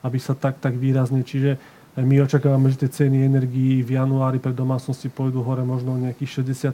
[0.03, 1.21] aby sa tak, tak výrazne...
[1.21, 1.57] Čiže
[1.93, 6.41] my očakávame, že tie ceny energií v januári pre domácnosti pôjdu hore možno o nejakých
[6.41, 6.73] 60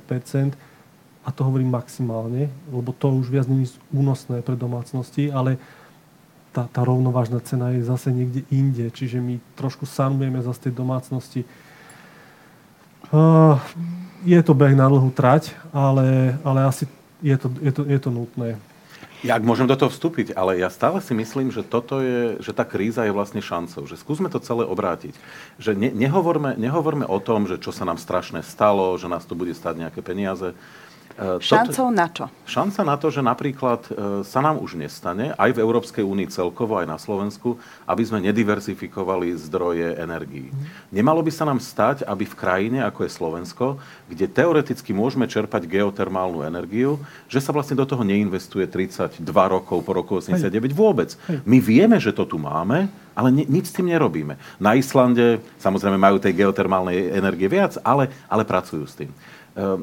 [1.26, 5.60] a to hovorím maximálne, lebo to už viac není únosné pre domácnosti, ale
[6.50, 11.46] tá, tá rovnovážna cena je zase niekde inde, čiže my trošku sanujeme zase tej domácnosti.
[13.10, 13.58] Uh,
[14.26, 16.90] je to beh na dlhú trať, ale, ale asi
[17.22, 18.58] je to, je, to, je to nutné.
[19.20, 22.56] Ja ak môžem do toho vstúpiť, ale ja stále si myslím, že toto je, že
[22.56, 23.84] tá kríza je vlastne šancou.
[23.84, 25.12] Že skúsme to celé obrátiť.
[25.60, 29.36] Že ne, nehovorme, nehovorme o tom, že čo sa nám strašne stalo, že nás to
[29.36, 30.56] bude stať nejaké peniaze
[31.44, 32.32] Šancou na čo?
[32.48, 33.92] Šanca na to, že napríklad e,
[34.24, 39.36] sa nám už nestane, aj v Európskej únii celkovo, aj na Slovensku, aby sme nediversifikovali
[39.36, 40.48] zdroje energií.
[40.48, 40.96] Mm.
[40.96, 43.66] Nemalo by sa nám stať, aby v krajine, ako je Slovensko,
[44.08, 49.92] kde teoreticky môžeme čerpať geotermálnu energiu, že sa vlastne do toho neinvestuje 32 rokov po
[49.92, 51.20] roku 89 vôbec.
[51.44, 52.88] My vieme, že to tu máme,
[53.20, 54.40] ale ni- nič s tým nerobíme.
[54.56, 59.12] Na Islande samozrejme majú tej geotermálnej energie viac, ale, ale pracujú s tým.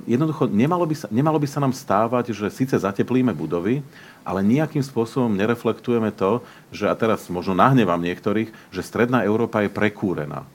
[0.09, 3.83] Jednoducho nemalo by, sa, nemalo by sa nám stávať, že síce zateplíme budovy,
[4.27, 6.43] ale nejakým spôsobom nereflektujeme to,
[6.75, 10.47] že, a teraz možno nahnevám niektorých, že stredná Európa je prekúrená.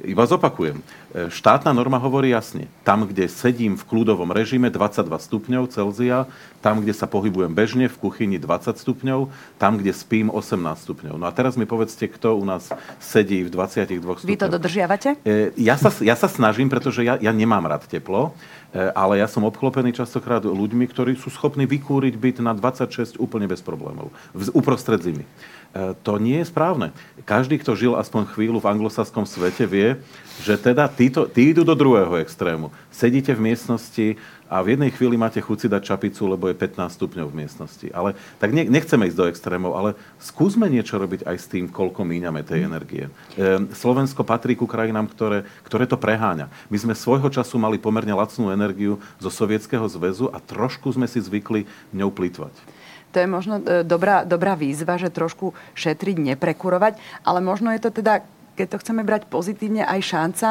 [0.00, 0.80] Iba zopakujem.
[0.80, 2.70] E, štátna norma hovorí jasne.
[2.86, 6.24] Tam, kde sedím v kľudovom režime 22 stupňov Celzia,
[6.64, 9.28] tam, kde sa pohybujem bežne, v kuchyni 20 stupňov,
[9.60, 11.14] tam, kde spím 18 stupňov.
[11.20, 14.28] No a teraz mi povedzte, kto u nás sedí v 22 stupňoch.
[14.28, 15.08] Vy to dodržiavate?
[15.24, 18.32] E, ja sa, ja sa snažím, pretože ja, ja nemám rád teplo.
[18.70, 23.50] E, ale ja som obklopený častokrát ľuďmi, ktorí sú schopní vykúriť byt na 26 úplne
[23.50, 25.26] bez problémov, v, uprostred zimy.
[25.70, 26.90] E, to nie je správne.
[27.22, 30.02] Každý, kto žil aspoň chvíľu v anglosaskom svete, vie,
[30.42, 32.74] že teda títo, tí idú do druhého extrému.
[32.90, 34.18] Sedíte v miestnosti
[34.50, 37.86] a v jednej chvíli máte chuť si dať čapicu, lebo je 15 stupňov v miestnosti.
[37.94, 42.02] Ale tak ne, nechceme ísť do extrémov, ale skúsme niečo robiť aj s tým, koľko
[42.02, 43.06] míňame tej energie.
[43.38, 46.50] E, Slovensko patrí ku krajinám, ktoré, ktoré to preháňa.
[46.66, 51.22] My sme svojho času mali pomerne lacnú energiu zo Sovietskeho zväzu a trošku sme si
[51.22, 51.62] zvykli
[51.94, 52.79] ňou plýtvať.
[53.10, 57.90] To je možno e, dobrá, dobrá výzva, že trošku šetriť, neprekurovať, ale možno je to
[57.90, 60.48] teda keď to chceme brať pozitívne, aj šanca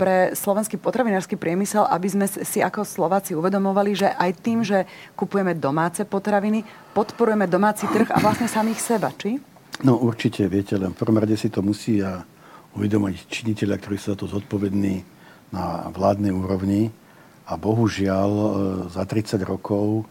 [0.00, 5.52] pre slovenský potravinársky priemysel, aby sme si ako Slováci uvedomovali, že aj tým, že kupujeme
[5.52, 6.64] domáce potraviny,
[6.96, 9.36] podporujeme domáci trh a vlastne samých seba, či?
[9.84, 12.24] No určite, viete, len v prvom rade si to musí a
[12.80, 15.04] uvedomiť činiteľa, ktorí sú za to zodpovední
[15.52, 16.88] na vládnej úrovni.
[17.50, 18.48] A bohužiaľ e,
[18.88, 20.08] za 30 rokov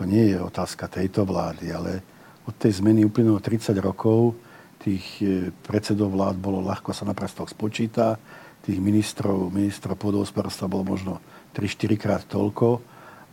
[0.00, 2.00] to nie je otázka tejto vlády, ale
[2.48, 4.32] od tej zmeny uplynulo 30 rokov,
[4.80, 8.16] tých e, predsedov vlád bolo ľahko sa na prstoch spočíta,
[8.64, 11.20] tých ministrov, ministrov podhospodárstva bolo možno
[11.52, 12.80] 3-4 krát toľko,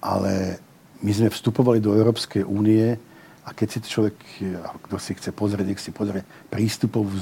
[0.04, 0.60] ale
[1.00, 3.00] my sme vstupovali do Európskej únie
[3.48, 4.16] a keď si človek,
[4.92, 7.16] kto si chce pozrieť, nech si pozrie prístupovú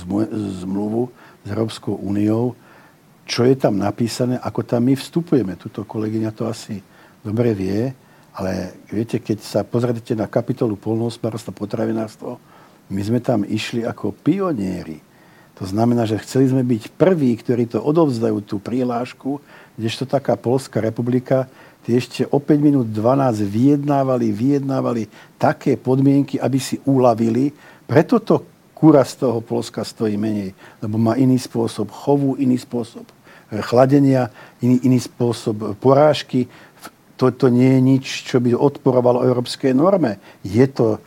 [0.66, 1.14] zmluvu
[1.46, 2.58] s Európskou úniou,
[3.30, 5.54] čo je tam napísané, ako tam my vstupujeme.
[5.54, 6.82] Tuto kolegyňa to asi
[7.22, 7.94] dobre vie,
[8.36, 12.38] ale viete, keď sa pozriete na kapitolu polnohospodárstva, potravinárstvo,
[12.92, 15.02] my sme tam išli ako pionieri
[15.56, 19.40] to znamená, že chceli sme byť prví, ktorí to odovzdajú tú prihlášku,
[19.80, 21.48] kdežto taká Polská republika,
[21.88, 25.08] tie ešte o 5 minút 12 vyjednávali, vyjednávali
[25.40, 27.56] také podmienky, aby si uľavili.
[27.88, 28.44] Preto to
[28.76, 30.52] kura z toho Polska stojí menej,
[30.84, 33.08] lebo má iný spôsob chovu, iný spôsob
[33.64, 36.52] chladenia, iný, iný spôsob porážky.
[37.16, 40.20] To, to nie je nič, čo by odporovalo európskej norme.
[40.44, 41.00] Je to,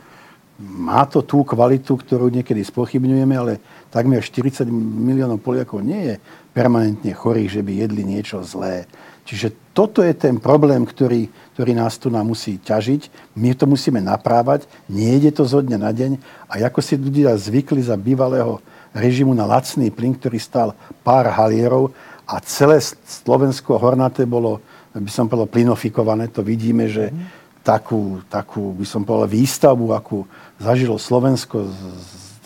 [0.59, 3.61] má to tú kvalitu, ktorú niekedy spochybňujeme, ale
[3.93, 6.15] takmer 40 miliónov Poliakov nie je
[6.51, 8.89] permanentne chorých, že by jedli niečo zlé.
[9.29, 13.31] Čiže toto je ten problém, ktorý, ktorý nás tu nám musí ťažiť.
[13.37, 16.17] My to musíme naprávať, nejde to zo dňa na deň.
[16.49, 18.57] A ako si ľudia zvykli za bývalého
[18.89, 20.73] režimu na lacný plyn, ktorý stal
[21.05, 21.93] pár halierov
[22.25, 26.31] a celé Slovensko hornaté bolo, by som povedal, plinofikované.
[26.33, 27.13] To vidíme, že
[27.61, 30.25] takú, takú by som povedal, výstavbu, akú
[30.57, 31.79] zažilo Slovensko z,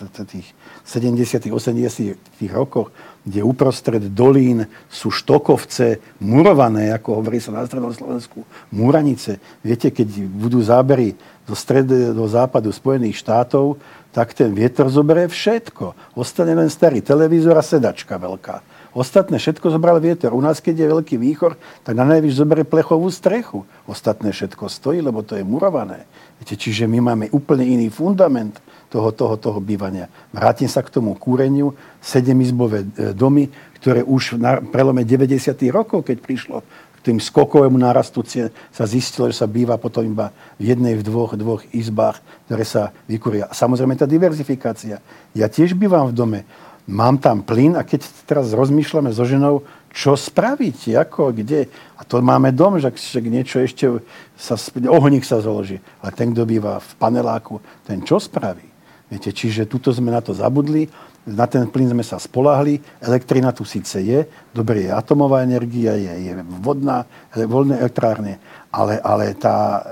[0.03, 0.47] z tých
[0.83, 2.91] 70 80 rokoch,
[3.23, 8.43] kde uprostred dolín sú štokovce murované, ako hovorí sa na strednom Slovensku,
[8.75, 9.39] muranice.
[9.63, 11.15] Viete, keď budú zábery
[11.47, 13.79] do, stred, do západu Spojených štátov,
[14.11, 16.19] tak ten vietor zoberie všetko.
[16.19, 18.72] Ostane len starý televízor a sedačka veľká.
[18.93, 20.37] Ostatné všetko zobral vietor.
[20.37, 23.65] U nás, keď je veľký výchor, tak na najvyš zoberie plechovú strechu.
[23.89, 26.05] Ostatné všetko stojí, lebo to je murované.
[26.37, 28.53] Viete, čiže my máme úplne iný fundament
[28.93, 30.13] toho, toho, toho bývania.
[30.29, 31.73] Vrátim sa k tomu kúreniu.
[31.97, 33.49] Sedemizbové e, domy,
[33.81, 35.41] ktoré už na prelome 90.
[35.73, 40.29] rokov, keď prišlo k tým skokovému nárastu cien, sa zistilo, že sa býva potom iba
[40.61, 43.49] v jednej, v dvoch, dvoch izbách, ktoré sa vykúria.
[43.49, 45.01] Samozrejme tá diverzifikácia.
[45.33, 46.39] Ja tiež bývam v dome
[46.87, 51.69] mám tam plyn a keď teraz rozmýšľame so ženou, čo spraviť, ako, kde.
[51.95, 53.85] A to máme dom, že, že niečo ešte,
[54.33, 54.57] sa,
[54.89, 55.77] ohník sa zloží.
[56.01, 58.65] Ale ten, kto býva v paneláku, ten čo spraví?
[59.13, 60.89] Viete, čiže tuto sme na to zabudli,
[61.23, 66.09] na ten plyn sme sa spolahli, elektrina tu síce je, dobre je atomová energia, je,
[66.09, 68.41] je vodná, voľné elektrárne,
[68.73, 69.85] ale, ale tá,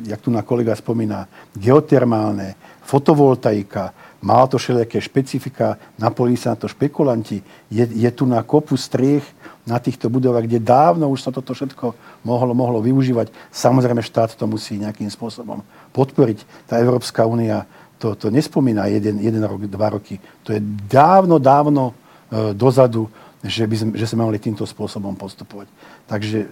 [0.00, 2.56] jak tu na kolega spomína, geotermálne,
[2.88, 7.38] fotovoltaika, má to všelijaké špecifika, napojili sa na to špekulanti.
[7.70, 9.22] Je, je tu na kopu striech
[9.62, 11.94] na týchto budovách, kde dávno už sa toto všetko
[12.26, 13.30] mohlo, mohlo využívať.
[13.54, 15.62] Samozrejme, štát to musí nejakým spôsobom
[15.94, 16.42] podporiť.
[16.66, 20.18] Tá Európska únia to, to nespomína jeden, jeden rok, dva roky.
[20.46, 21.94] To je dávno, dávno
[22.30, 23.10] e, dozadu,
[23.42, 25.70] že, by sme, že sme mali týmto spôsobom postupovať.
[26.10, 26.50] Takže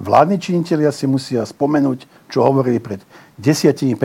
[0.00, 3.00] vládni činitelia si musia spomenúť, čo hovorili pred
[3.40, 3.96] 10-15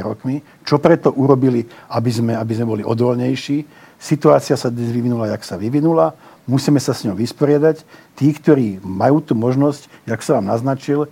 [0.00, 3.68] rokmi, čo preto urobili, aby sme, aby sme boli odolnejší.
[4.00, 6.16] Situácia sa dnes vyvinula, jak sa vyvinula.
[6.48, 7.84] musíme sa s ňou vysporiadať.
[8.16, 11.06] Tí, ktorí majú tú možnosť, jak sa vám naznačil,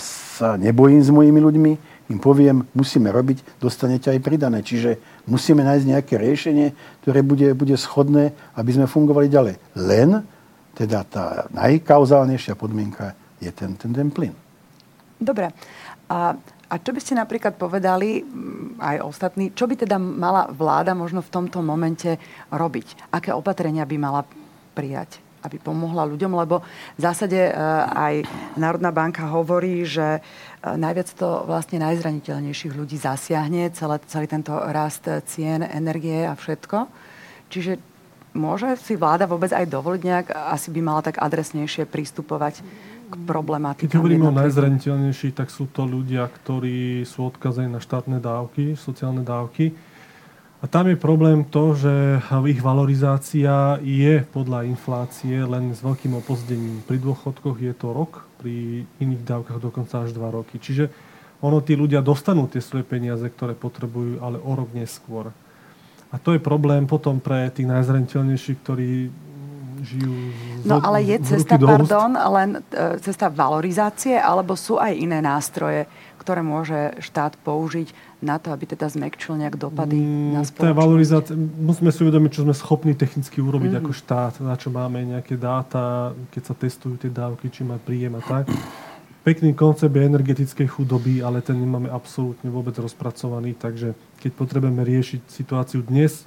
[0.00, 1.72] sa nebojím s mojimi ľuďmi,
[2.10, 4.66] im poviem, musíme robiť, dostanete aj pridané.
[4.66, 4.98] Čiže
[5.30, 6.74] musíme nájsť nejaké riešenie,
[7.06, 9.54] ktoré bude, bude schodné, aby sme fungovali ďalej.
[9.78, 10.26] Len
[10.74, 14.34] teda tá najkauzálnejšia podmienka je ten, ten, ten plyn.
[15.22, 15.54] Dobre.
[16.10, 16.34] A,
[16.70, 21.18] a čo by ste napríklad povedali, mm, aj ostatní, čo by teda mala vláda možno
[21.18, 22.14] v tomto momente
[22.54, 23.10] robiť?
[23.10, 24.22] Aké opatrenia by mala
[24.72, 25.18] prijať?
[25.40, 26.60] aby pomohla ľuďom, lebo
[26.96, 27.52] v zásade e,
[27.96, 28.28] aj
[28.60, 35.08] Národná banka hovorí, že e, najviac to vlastne najzraniteľnejších ľudí zasiahne, celé, celý tento rast
[35.24, 36.84] cien, energie a všetko.
[37.48, 37.80] Čiže
[38.36, 42.60] môže si vláda vôbec aj dovoliť nejak, asi by mala tak adresnejšie pristupovať
[43.10, 43.90] k problematike.
[43.90, 49.26] Keď hovoríme o najzraniteľnejších, tak sú to ľudia, ktorí sú odkazení na štátne dávky, sociálne
[49.26, 49.74] dávky.
[50.60, 56.84] A tam je problém to, že ich valorizácia je podľa inflácie len s veľkým opozdením.
[56.84, 60.60] Pri dôchodkoch je to rok, pri iných dávkach dokonca až dva roky.
[60.60, 60.92] Čiže
[61.40, 65.32] ono tí ľudia dostanú tie svoje peniaze, ktoré potrebujú, ale o rok neskôr.
[66.12, 69.08] A to je problém potom pre tých najzraniteľnejších, ktorí
[69.82, 70.12] žijú
[70.64, 75.88] No ale je cesta, pardon, len e, cesta valorizácie, alebo sú aj iné nástroje,
[76.20, 80.76] ktoré môže štát použiť na to, aby teda zmekčil nejak dopady mm, na spoločnosť?
[80.76, 83.88] valorizácia, musíme si uvedomiť, čo sme schopní technicky urobiť mm-hmm.
[83.88, 88.20] ako štát, na čo máme nejaké dáta, keď sa testujú tie dávky, či má príjem
[88.20, 88.52] a tak.
[89.24, 95.28] Pekný koncept je energetickej chudoby, ale ten nemáme absolútne vôbec rozpracovaný, takže keď potrebujeme riešiť
[95.28, 96.24] situáciu dnes,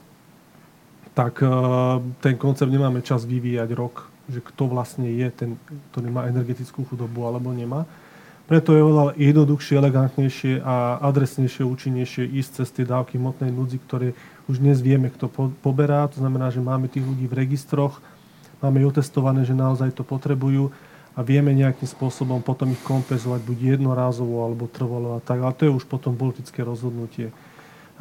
[1.13, 5.49] tak uh, ten koncept nemáme čas vyvíjať rok, že kto vlastne je ten,
[5.93, 7.85] ktorý má energetickú chudobu alebo nemá.
[8.43, 14.07] Preto je oveľa jednoduchšie, elegantnejšie a adresnejšie, účinnejšie ísť cez tie dávky hmotnej núdzi, ktoré
[14.51, 16.03] už dnes vieme, kto po, poberá.
[16.11, 18.03] To znamená, že máme tých ľudí v registroch,
[18.59, 20.75] máme otestované, že naozaj to potrebujú
[21.15, 25.39] a vieme nejakým spôsobom potom ich kompenzovať buď jednorázovo alebo trvalo a tak.
[25.39, 27.31] Ale to je už potom politické rozhodnutie.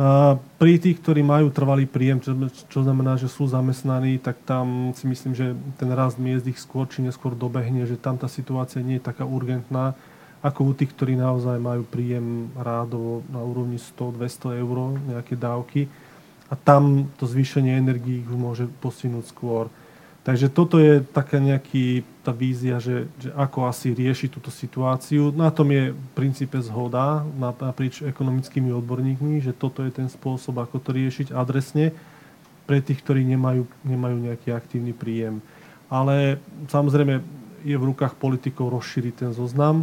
[0.01, 4.97] A pri tých, ktorí majú trvalý príjem, čo, čo znamená, že sú zamestnaní, tak tam
[4.97, 8.81] si myslím, že ten rast miest ich skôr či neskôr dobehne, že tam tá situácia
[8.81, 9.93] nie je taká urgentná
[10.43, 15.87] ako u tých, ktorí naozaj majú príjem rádovo na úrovni 100-200 eur, nejaké dávky.
[16.51, 19.71] A tam to zvýšenie energií ich môže posunúť skôr.
[20.23, 25.35] Takže toto je taká nejaký, tá vízia, že, že ako asi riešiť túto situáciu.
[25.35, 27.27] Na tom je v princípe zhoda
[27.59, 31.91] naprieč ekonomickými odborníkmi, že toto je ten spôsob, ako to riešiť adresne
[32.71, 35.43] pre tých, ktorí nemajú, nemajú nejaký aktívny príjem.
[35.91, 36.39] Ale
[36.71, 37.19] samozrejme
[37.67, 39.83] je v rukách politikov rozšíriť ten zoznam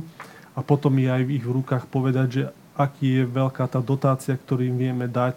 [0.55, 2.43] a potom je aj v ich rukách povedať, že
[2.79, 5.35] aký je veľká tá dotácia, ktorú im vieme dať,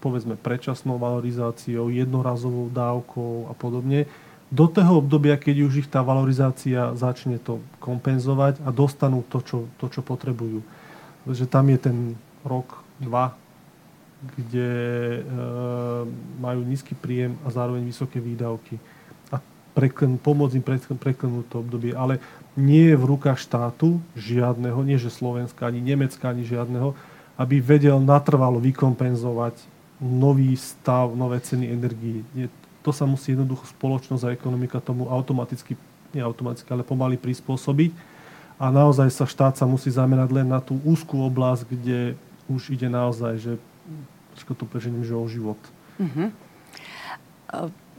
[0.00, 4.08] povedzme predčasnou valorizáciou, jednorazovou dávkou a podobne,
[4.50, 9.58] do toho obdobia, keď už ich tá valorizácia začne to kompenzovať a dostanú to, čo,
[9.78, 10.66] to, čo potrebujú.
[11.22, 11.96] Takže tam je ten
[12.42, 13.38] rok, dva,
[14.20, 14.70] kde
[15.16, 15.22] e,
[16.42, 18.76] majú nízky príjem a zároveň vysoké výdavky.
[19.30, 19.38] A
[19.72, 20.66] preklen, pomôcť im
[20.98, 21.94] preklenúť to obdobie.
[21.94, 22.18] Ale
[22.58, 26.92] nie je v rukách štátu žiadneho, nie že Slovenska, ani Nemecka, ani žiadneho,
[27.38, 29.56] aby vedel natrvalo vykompenzovať
[30.02, 32.26] nový stav, nové ceny energii.
[32.80, 35.76] To sa musí jednoducho spoločnosť a ekonomika tomu automaticky,
[36.16, 37.92] nie automaticky, ale pomaly prispôsobiť.
[38.60, 42.16] A naozaj sa štát sa musí zamerať len na tú úzkú oblasť, kde
[42.48, 43.52] už ide naozaj, že
[44.40, 45.60] to prežením, že o život.
[46.00, 46.32] Uh-huh.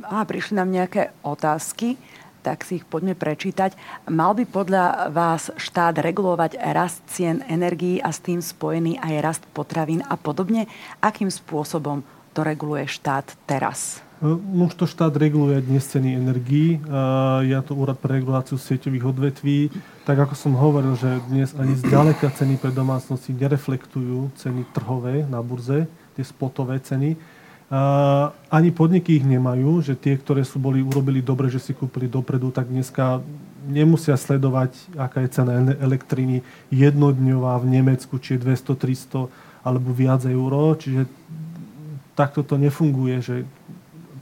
[0.02, 1.96] A prišli nám nejaké otázky
[2.42, 3.78] tak si ich poďme prečítať.
[4.10, 9.44] Mal by podľa vás štát regulovať rast cien energií a s tým spojený aj rast
[9.54, 10.66] potravín a podobne?
[11.00, 12.02] Akým spôsobom
[12.34, 14.02] to reguluje štát teraz?
[14.22, 14.38] No,
[14.70, 16.78] už to štát reguluje dnes ceny energií.
[17.42, 19.74] Ja to úrad pre reguláciu sieťových odvetví.
[20.06, 25.42] Tak ako som hovoril, že dnes ani zďaleka ceny pre domácnosti nereflektujú ceny trhové na
[25.42, 27.18] burze, tie spotové ceny
[28.52, 32.52] ani podniky ich nemajú, že tie, ktoré sú boli, urobili dobre, že si kúpili dopredu,
[32.52, 33.24] tak dneska
[33.64, 40.28] nemusia sledovať, aká je cena elektriny jednodňová v Nemecku, či je 200, 300 alebo viac
[40.28, 40.76] euro.
[40.76, 41.08] Čiže
[42.12, 43.36] takto to nefunguje, že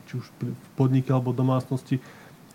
[0.09, 2.01] či už v podnike alebo domácnosti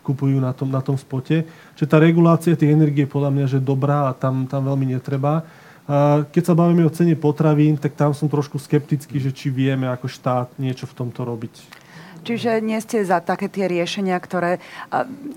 [0.03, 1.47] kupujú na tom, na tom spote.
[1.79, 5.47] Čiže tá regulácia tej energie podľa mňa, že dobrá a tam, tam veľmi netreba.
[6.35, 10.11] Keď sa bavíme o cene potravín, tak tam som trošku skeptický, že či vieme ako
[10.11, 11.84] štát niečo v tomto robiť.
[12.25, 14.59] Čiže nie ste za také tie riešenia, ktoré...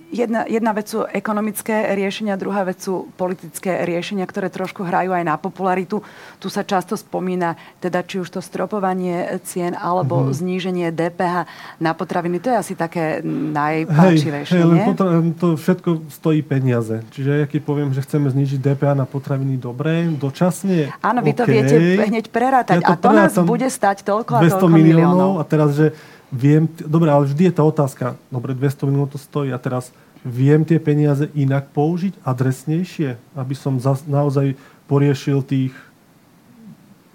[0.07, 5.23] Jedna, jedna vec sú ekonomické riešenia, druhá vec sú politické riešenia, ktoré trošku hrajú aj
[5.27, 5.99] na popularitu.
[6.39, 10.37] Tu sa často spomína, teda či už to stropovanie cien alebo mm-hmm.
[10.39, 11.35] zníženie DPH
[11.83, 12.39] na potraviny.
[12.39, 14.87] To je asi také najpáčivejšie, hej, hej?
[14.87, 17.03] Potra- to všetko stojí peniaze.
[17.11, 21.39] Čiže ja keď poviem, že chceme znížiť DPH na potraviny, dobre, dočasne, Áno, vy okay.
[21.39, 21.75] to viete
[22.07, 22.79] hneď prerátať.
[22.79, 24.77] Ja to a to nás bude stať toľko a toľko miliónov.
[24.77, 25.31] miliónov.
[25.41, 25.87] A teraz, že
[26.31, 30.67] viem, dobre, ale vždy je tá otázka, dobre, 200 miliónov to stojí a teraz viem
[30.67, 35.73] tie peniaze inak použiť, adresnejšie, aby som zas, naozaj poriešil tých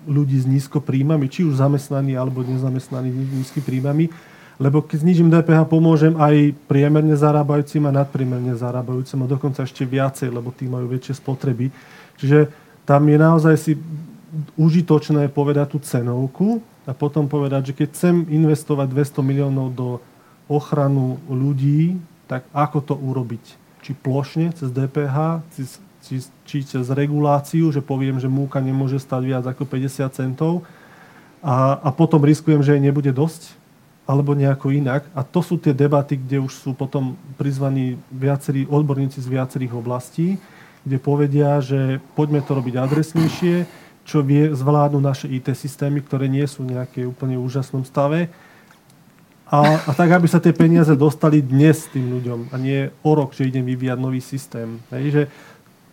[0.08, 4.10] ľudí s nízko príjmami, či už zamestnaní alebo nezamestnaní nízky príjmami.
[4.60, 10.30] Lebo keď znižím DPH, pomôžem aj priemerne zarábajúcim a nadpriemerne zarábajúcim a dokonca ešte viacej,
[10.30, 11.72] lebo tí majú väčšie spotreby.
[12.18, 12.50] Čiže
[12.86, 13.72] tam je naozaj si
[14.56, 19.88] užitočné povedať tú cenovku a potom povedať, že keď chcem investovať 200 miliónov do
[20.48, 23.44] ochranu ľudí, tak ako to urobiť?
[23.84, 25.62] Či plošne cez DPH, či,
[26.02, 26.14] či,
[26.48, 30.64] či cez reguláciu, že poviem, že múka nemôže stať viac ako 50 centov
[31.42, 33.58] a, a potom riskujem, že jej nebude dosť,
[34.06, 35.06] alebo nejako inak.
[35.14, 40.38] A to sú tie debaty, kde už sú potom prizvaní viacerí odborníci z viacerých oblastí,
[40.82, 43.54] kde povedia, že poďme to robiť adresnejšie,
[44.02, 48.30] čo vie zvládnu naše IT systémy, ktoré nie sú nejaké úplne úžasnom stave.
[49.52, 53.36] A, a tak, aby sa tie peniaze dostali dnes tým ľuďom a nie o rok,
[53.36, 54.80] že idem vyvíjať nový systém.
[54.88, 55.22] Hej, že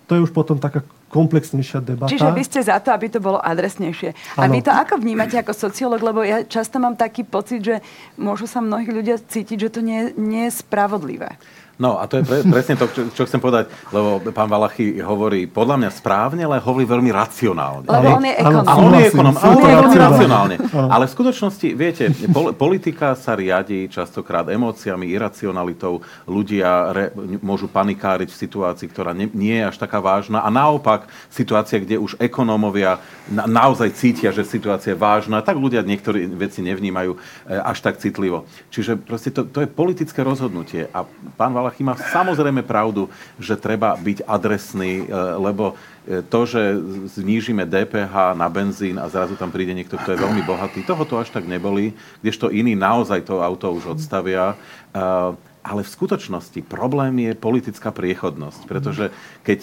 [0.07, 2.13] to je už potom taká komplexnejšia debata.
[2.13, 4.13] Čiže vy ste za to, aby to bolo adresnejšie.
[4.37, 4.53] A ano.
[4.55, 5.99] vy to ako vnímate ako sociológ?
[6.05, 7.75] Lebo ja často mám taký pocit, že
[8.15, 11.35] môžu sa mnohí ľudia cítiť, že to nie, nie je spravodlivé.
[11.79, 15.47] No a to je pre, presne to, čo, čo chcem povedať, lebo pán Valachy hovorí
[15.47, 17.87] podľa mňa správne, ale hovorí veľmi racionálne.
[17.87, 18.63] Lebo on je ekonom.
[18.67, 20.55] A on je ekonom, ale on je veľmi racionálne.
[20.75, 26.03] Ale v skutočnosti, viete, pol, politika sa riadi častokrát emóciami, iracionalitou.
[26.27, 27.05] Ľudia re,
[27.39, 30.43] môžu panikáriť v situácii, ktorá ne, nie je až taká vážna.
[30.43, 32.99] A naopak, situácia, kde už ekonómovia
[33.31, 37.17] na, naozaj cítia, že situácia je vážna, tak ľudia niektorí veci nevnímajú e,
[37.55, 38.43] až tak citlivo.
[38.67, 40.91] Čiže proste to, to je politické rozhodnutie.
[40.91, 41.07] A
[41.39, 45.77] pán Valachy Valachy má samozrejme pravdu, že treba byť adresný, e, lebo
[46.09, 46.81] e, to, že
[47.13, 51.21] znížime DPH na benzín a zrazu tam príde niekto, kto je veľmi bohatý, toho to
[51.21, 51.93] až tak neboli,
[52.25, 54.57] kdežto iní naozaj to auto už odstavia.
[54.89, 59.11] E, ale v skutočnosti problém je politická priechodnosť, pretože
[59.43, 59.59] keď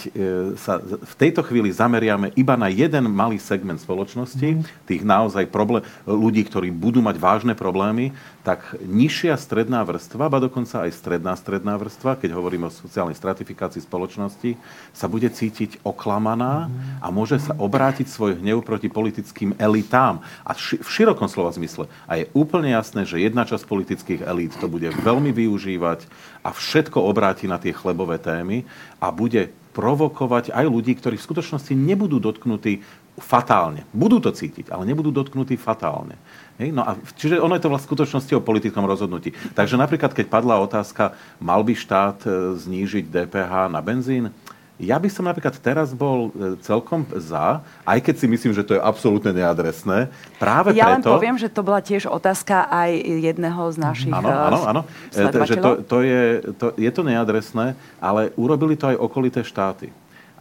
[0.60, 6.44] sa v tejto chvíli zameriame iba na jeden malý segment spoločnosti, tých naozaj problém, ľudí,
[6.44, 8.12] ktorí budú mať vážne problémy,
[8.46, 13.82] tak nižšia stredná vrstva, ba dokonca aj stredná stredná vrstva, keď hovoríme o sociálnej stratifikácii
[13.82, 14.54] spoločnosti,
[14.94, 16.70] sa bude cítiť oklamaná
[17.02, 20.22] a môže sa obrátiť svoj hnev proti politickým elitám.
[20.46, 21.90] A v širokom slova zmysle.
[22.06, 26.06] A je úplne jasné, že jedna časť politických elít to bude veľmi využívať
[26.46, 28.62] a všetko obráti na tie chlebové témy
[29.02, 32.80] a bude provokovať aj ľudí, ktorí v skutočnosti nebudú dotknutí
[33.20, 33.84] fatálne.
[33.92, 36.16] Budú to cítiť, ale nebudú dotknutí fatálne.
[36.56, 36.72] Hej?
[36.72, 39.36] No a, čiže ono je to v skutočnosti o politickom rozhodnutí.
[39.52, 44.32] Takže napríklad, keď padla otázka, mal by štát e, znížiť DPH na benzín,
[44.76, 48.76] ja by som napríklad teraz bol e, celkom za, aj keď si myslím, že to
[48.76, 50.12] je absolútne neadresné.
[50.36, 50.92] Práve ja preto...
[50.92, 54.82] len poviem, že to bola tiež otázka aj jedného z našich Áno, e, áno, áno.
[55.16, 56.22] E, že to, to, je,
[56.60, 59.88] to, je to neadresné, ale urobili to aj okolité štáty.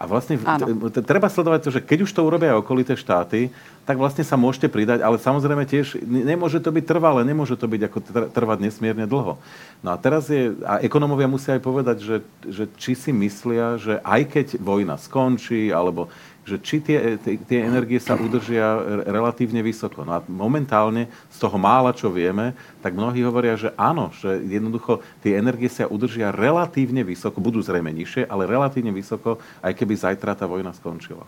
[0.06, 0.70] A vlastne Áno.
[1.02, 3.50] treba sledovať to, že keď už to urobia okolité štáty,
[3.90, 7.82] tak vlastne sa môžete pridať, ale samozrejme tiež nemôže to byť trvalé, nemôže to byť
[7.90, 7.98] ako
[8.30, 9.42] trvať nesmierne dlho.
[9.82, 13.98] No a teraz je, a ekonomovia musia aj povedať, že, že či si myslia, že
[14.06, 16.14] aj keď vojna skončí, alebo
[16.46, 18.78] že či tie, tie, tie energie sa udržia
[19.10, 20.06] relatívne vysoko.
[20.06, 22.54] No a momentálne z toho mála, čo vieme,
[22.86, 27.90] tak mnohí hovoria, že áno, že jednoducho tie energie sa udržia relatívne vysoko, budú zrejme
[27.90, 31.26] nižšie, ale relatívne vysoko, aj keby zajtra tá vojna skončila.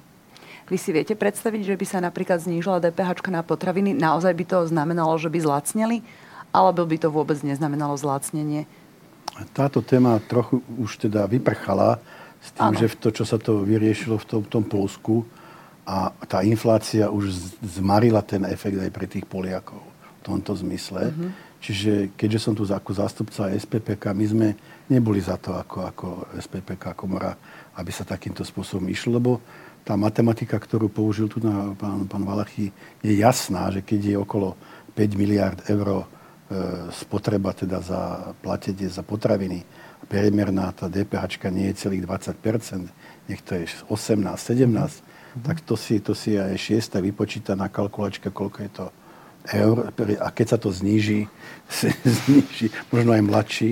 [0.69, 3.97] Vy si viete predstaviť, že by sa napríklad znížila DPH na potraviny?
[3.97, 6.03] Naozaj by to znamenalo, že by zlacneli?
[6.51, 8.67] Alebo by to vôbec neznamenalo zlacnenie?
[9.55, 12.03] Táto téma trochu už teda vyprchala
[12.47, 12.79] s tým, ano.
[12.79, 15.27] že to, čo sa to vyriešilo v tom, tom Polsku
[15.83, 17.31] a tá inflácia už
[17.63, 21.11] zmarila ten efekt aj pre tých Poliakov v tomto zmysle.
[21.11, 21.31] Uh-huh.
[21.59, 24.47] Čiže keďže som tu ako zástupca SPPK, my sme
[24.87, 26.07] neboli za to ako, ako
[26.39, 27.35] SPPK komora,
[27.75, 29.31] aby sa takýmto spôsobom išlo, lebo
[29.87, 34.59] tá matematika, ktorú použil tu na pán, pán Valachy, je jasná, že keď je okolo
[34.91, 36.05] 5 miliard eur e,
[36.91, 39.63] spotreba teda za platenie za potraviny
[40.07, 42.87] priemerná tá DPH nie je celých 20%,
[43.27, 45.43] nech to je 18, 17, mm-hmm.
[45.43, 48.85] tak to si, to si aj šiesta vypočíta na kalkulačke, koľko je to
[49.47, 51.27] eur a keď sa to zníži,
[52.27, 53.71] zníži možno aj mladší,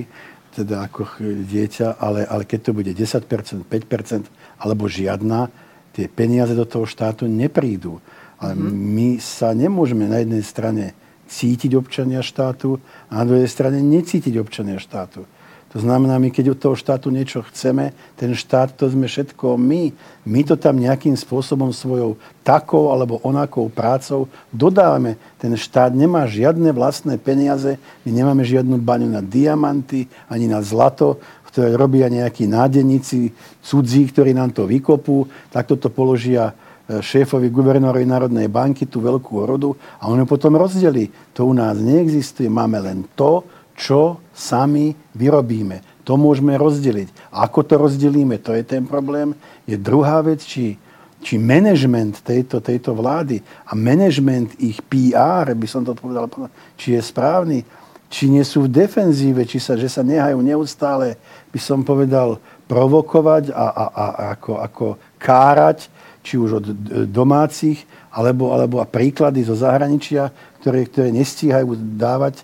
[0.55, 1.19] teda ako
[1.51, 5.51] dieťa, ale, ale keď to bude 10%, 5% alebo žiadna,
[5.91, 7.99] tie peniaze do toho štátu neprídu.
[8.39, 8.75] Ale mm-hmm.
[8.95, 10.86] my sa nemôžeme na jednej strane
[11.27, 12.79] cítiť občania štátu
[13.11, 15.27] a na druhej strane necítiť občania štátu.
[15.76, 19.91] To znamená, my keď od toho štátu niečo chceme, ten štát to sme všetko my.
[20.23, 22.15] My to tam nejakým spôsobom svojou
[22.47, 25.19] takou alebo onakou prácou dodávame.
[25.36, 27.76] Ten štát nemá žiadne vlastné peniaze,
[28.07, 31.19] my nemáme žiadnu baňu na diamanty ani na zlato,
[31.51, 36.55] ktoré robia nejakí nádenníci cudzí, ktorí nám to vykopú, takto to položia
[36.88, 41.11] e, šéfovi guvernórovi Národnej banky, tú veľkú rodu a on ju potom rozdelí.
[41.36, 43.43] To u nás neexistuje, máme len to,
[43.76, 45.84] čo sami vyrobíme.
[46.07, 47.34] To môžeme rozdeliť.
[47.36, 49.36] Ako to rozdelíme, to je ten problém.
[49.67, 50.80] Je druhá vec, či,
[51.19, 56.32] či management tejto, tejto vlády a management ich PR, by som to povedal,
[56.80, 57.65] či je správny,
[58.07, 61.19] či nie sú v defenzíve, či sa, že sa nehajú neustále,
[61.49, 62.38] by som povedal,
[62.69, 64.05] provokovať a, a, a
[64.38, 64.86] ako, ako
[65.17, 65.89] kárať,
[66.26, 66.65] či už od
[67.09, 72.41] domácich, alebo, alebo a príklady zo zahraničia, ktoré, ktoré nestíhajú dávať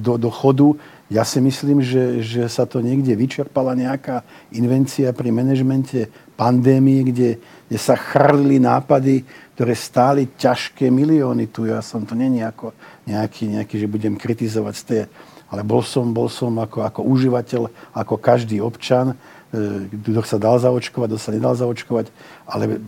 [0.00, 0.76] do, do chodu.
[1.08, 4.22] Ja si myslím, že, že sa to niekde vyčerpala nejaká
[4.52, 9.24] invencia pri manažmente pandémie, kde, kde sa chrlili nápady,
[9.56, 11.48] ktoré stáli ťažké milióny.
[11.50, 12.76] Tu ja som to není ako
[13.08, 15.02] nejaký, nejaký, že budem kritizovať z tie,
[15.50, 17.62] ale bol som, bol som ako, ako užívateľ,
[17.96, 19.18] ako každý občan,
[19.50, 22.06] e, kto sa dal zaočkovať, kto sa nedal zaočkovať,
[22.46, 22.78] ale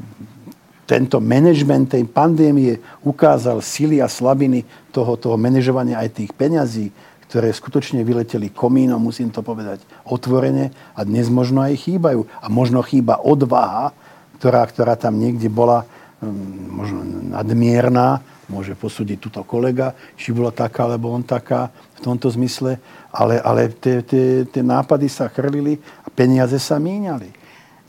[0.93, 4.61] tento management tej pandémie ukázal sily a slabiny
[4.93, 6.93] toho, toho manažovania aj tých peňazí,
[7.33, 12.29] ktoré skutočne vyleteli komínom, musím to povedať otvorene, a dnes možno aj chýbajú.
[12.45, 13.97] A možno chýba odvaha,
[14.37, 15.89] ktorá, ktorá tam niekde bola
[16.21, 16.29] hm,
[16.69, 17.01] možno
[17.41, 18.21] nadmierna,
[18.53, 22.77] môže posúdiť túto kolega, či bola taká, alebo on taká v tomto zmysle,
[23.09, 27.42] ale, ale tie nápady sa chrlili a peniaze sa míňali.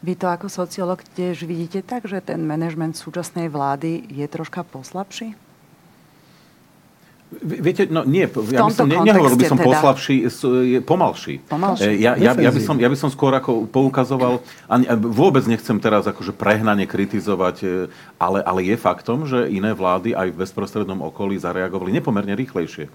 [0.04, 5.32] Vy to ako sociolog tiež vidíte tak, že ten manažment súčasnej vlády je troška poslabší?
[7.42, 9.70] Viete, no nie, ja by som, ne, nehovoril by som teda.
[9.74, 10.16] poslabší,
[10.70, 11.42] je pomalší.
[11.50, 11.90] pomalší.
[11.90, 15.82] E, ja, ja, ja, by som, ja by som skôr ako poukazoval, ani, vôbec nechcem
[15.82, 17.68] teraz akože prehnane kritizovať, e,
[18.22, 22.86] ale, ale je faktom, že iné vlády aj v bezprostrednom okolí zareagovali nepomerne rýchlejšie.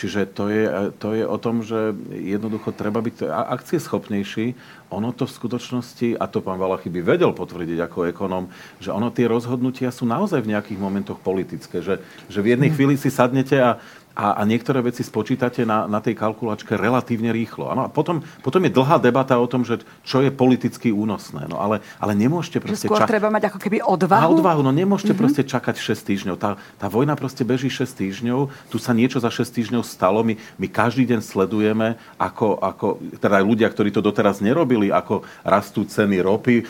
[0.00, 0.64] Čiže to je,
[0.96, 4.56] to je o tom, že jednoducho treba byť akcieschopnejší.
[4.88, 8.48] Ono to v skutočnosti, a to pán Valachy by vedel potvrdiť ako ekonóm,
[8.80, 11.84] že ono tie rozhodnutia sú naozaj v nejakých momentoch politické.
[11.84, 12.00] Že,
[12.32, 12.74] že v jednej hm.
[12.80, 13.76] chvíli si sadnete a
[14.14, 17.70] a, a niektoré veci spočítate na, na tej kalkulačke relatívne rýchlo.
[17.70, 21.46] Ano, a potom, potom je dlhá debata o tom, že čo je politicky únosné.
[21.46, 22.90] No ale, ale nemôžete proste...
[22.90, 23.16] Skôr čak...
[23.16, 24.20] treba mať ako keby odvahu?
[24.20, 25.20] A odvahu, no nemôžete mm-hmm.
[25.22, 26.36] proste čakať 6 týždňov.
[26.42, 30.34] Tá, tá vojna proste beží 6 týždňov, tu sa niečo za 6 týždňov stalo, my,
[30.58, 32.86] my každý deň sledujeme, ako, ako,
[33.22, 36.60] teda aj ľudia, ktorí to doteraz nerobili, ako rastú ceny ropy.
[36.60, 36.64] E,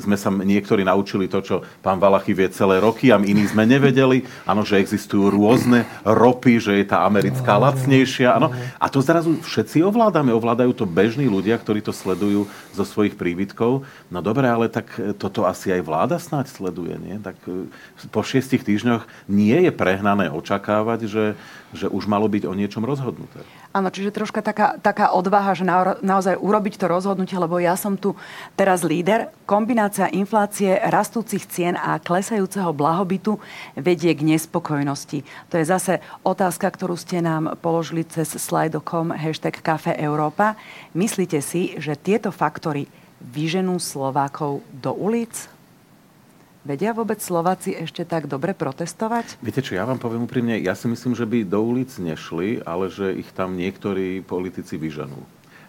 [0.00, 4.24] sme sa niektorí naučili to, čo pán Valachy vie celé roky a iní sme nevedeli.
[4.48, 8.38] Áno, že existujú rôzne ropy, že je tá americká lacnejšia.
[8.38, 8.54] Ano.
[8.78, 10.30] A to zrazu všetci ovládame.
[10.30, 13.82] Ovládajú to bežní ľudia, ktorí to sledujú zo svojich príbytkov.
[14.08, 16.94] No dobre, ale tak e, toto asi aj vláda snáď sleduje.
[17.02, 17.18] Nie?
[17.18, 17.66] Tak e,
[18.08, 21.24] po šiestich týždňoch nie je prehnané očakávať, že,
[21.74, 23.42] že už malo byť o niečom rozhodnuté.
[23.76, 28.00] Áno, čiže troška taká, taká odvaha, že na, naozaj urobiť to rozhodnutie, lebo ja som
[28.00, 28.16] tu
[28.56, 29.28] teraz líder.
[29.44, 33.36] Kombinácia inflácie, rastúcich cien a klesajúceho blahobytu
[33.76, 35.20] vedie k nespokojnosti.
[35.52, 40.56] To je zase otázka, ktorú ste nám položili cez slajdo.com hashtag Cafe Európa.
[40.96, 42.88] Myslíte si, že tieto faktory
[43.20, 45.52] vyženú Slovákov do ulic?
[46.66, 49.38] Vedia vôbec Slováci ešte tak dobre protestovať?
[49.38, 52.90] Viete čo, ja vám poviem úprimne, ja si myslím, že by do ulic nešli, ale
[52.90, 55.22] že ich tam niektorí politici vyženú.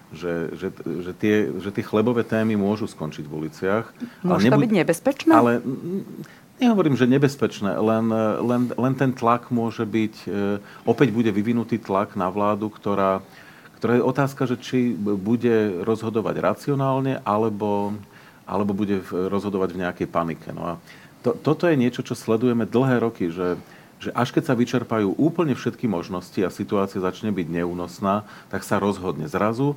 [0.09, 0.67] Že, že,
[1.05, 3.85] že, tie, že tie chlebové témy môžu skončiť v uliciach.
[4.25, 5.31] Môže to byť nebezpečné?
[5.37, 5.61] Ale
[6.57, 8.09] nehovorím, že nebezpečné, len,
[8.41, 10.57] len, len ten tlak môže byť, e,
[10.89, 13.21] opäť bude vyvinutý tlak na vládu, ktorá,
[13.77, 17.93] ktorá je otázka, že či bude rozhodovať racionálne, alebo
[18.47, 20.49] alebo bude rozhodovať v nejakej panike.
[20.55, 20.73] No a
[21.21, 23.59] to, toto je niečo, čo sledujeme dlhé roky, že,
[23.99, 28.79] že až keď sa vyčerpajú úplne všetky možnosti a situácia začne byť neúnosná, tak sa
[28.79, 29.75] rozhodne zrazu,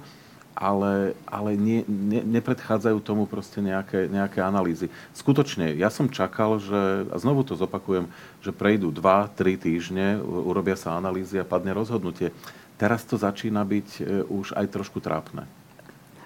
[0.55, 4.93] ale, ale nie, ne, nepredchádzajú tomu proste nejaké, nejaké analýzy.
[5.17, 8.07] Skutočne, ja som čakal, že, a znovu to zopakujem,
[8.45, 12.31] že prejdú 2-3 týždne, urobia sa analýzy a padne rozhodnutie.
[12.77, 15.45] Teraz to začína byť e, už aj trošku trápne.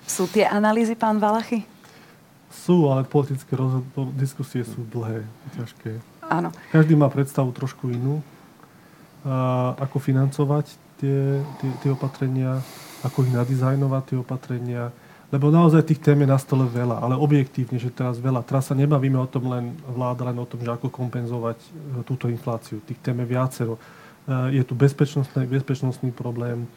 [0.05, 1.74] Sú tie analýzy, pán Valachy?
[2.55, 5.27] Sú, ale politické rozhod- diskusie sú dlhé,
[5.59, 5.99] ťažké.
[6.31, 6.55] Áno.
[6.71, 8.23] Každý má predstavu trošku inú.
[9.81, 12.61] ako financovať tie, tie, tie opatrenia,
[13.01, 14.93] ako ich nadizajnovať, tie opatrenia.
[15.33, 18.47] Lebo naozaj tých tém je na stole veľa, ale objektívne, že teraz veľa.
[18.47, 21.69] Teraz sa nebavíme o tom len vláda, len o tom, že ako kompenzovať e,
[22.07, 22.79] túto infláciu.
[22.85, 23.75] Tých tém je viacero.
[23.75, 23.81] E,
[24.55, 26.69] je tu bezpečnostný, bezpečnostný problém,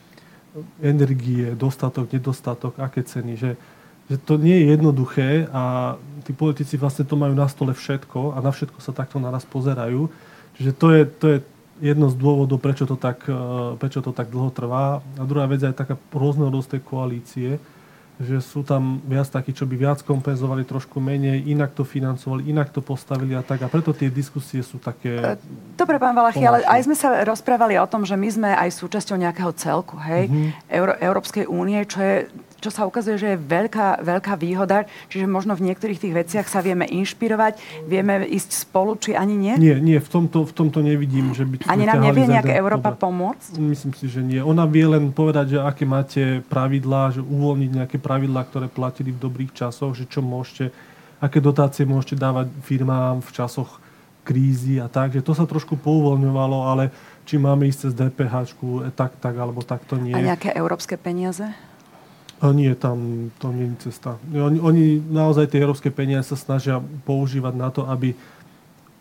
[0.81, 3.37] energie, dostatok, nedostatok, aké ceny.
[3.37, 3.51] Že,
[4.07, 8.43] že to nie je jednoduché a tí politici vlastne to majú na stole všetko a
[8.43, 10.07] na všetko sa takto naraz pozerajú.
[10.55, 11.37] Čiže to je, to je
[11.83, 13.35] jedno z dôvodov, prečo to tak, e,
[13.77, 15.03] prečo to tak dlho trvá.
[15.19, 17.49] A druhá vec je taká rôznorodosť tej koalície,
[18.17, 22.73] že sú tam viac takí, čo by viac kompenzovali trošku menej, inak to financovali, inak
[22.73, 23.61] to postavili a tak.
[23.61, 25.21] A preto tie diskusie sú také...
[25.21, 25.37] E,
[25.77, 29.19] dobre, pán Valachy, ale aj sme sa rozprávali o tom, že my sme aj súčasťou
[29.21, 30.49] nejakého celku, hej, mm-hmm.
[30.73, 32.15] Euró- Európskej únie, čo je
[32.57, 36.65] čo sa ukazuje, že je veľká, veľká výhoda, čiže možno v niektorých tých veciach sa
[36.65, 39.53] vieme inšpirovať, vieme ísť spolu, či ani nie?
[39.61, 41.69] Nie, nie, v tomto, v tomto nevidím, že by...
[41.69, 43.61] Ani nám nevie nejaká Európa pomôcť?
[43.61, 44.41] Myslím si, že nie.
[44.41, 49.21] Ona vie len povedať, že aké máte pravidlá, že uvoľniť nejaké pravidlá, ktoré platili v
[49.21, 50.73] dobrých časoch, že čo môžete,
[51.21, 53.77] aké dotácie môžete dávať firmám v časoch
[54.27, 56.91] krízy a tak, že to sa trošku pouvoľňovalo, ale
[57.23, 58.59] či máme ísť cez DPH,
[58.91, 60.11] tak, tak, alebo tak to nie.
[60.11, 61.47] A nejaké európske peniaze?
[62.37, 64.21] A nie, tam to nie je cesta.
[64.29, 66.77] Oni, oni naozaj tie európske peniaze sa snažia
[67.07, 68.13] používať na to, aby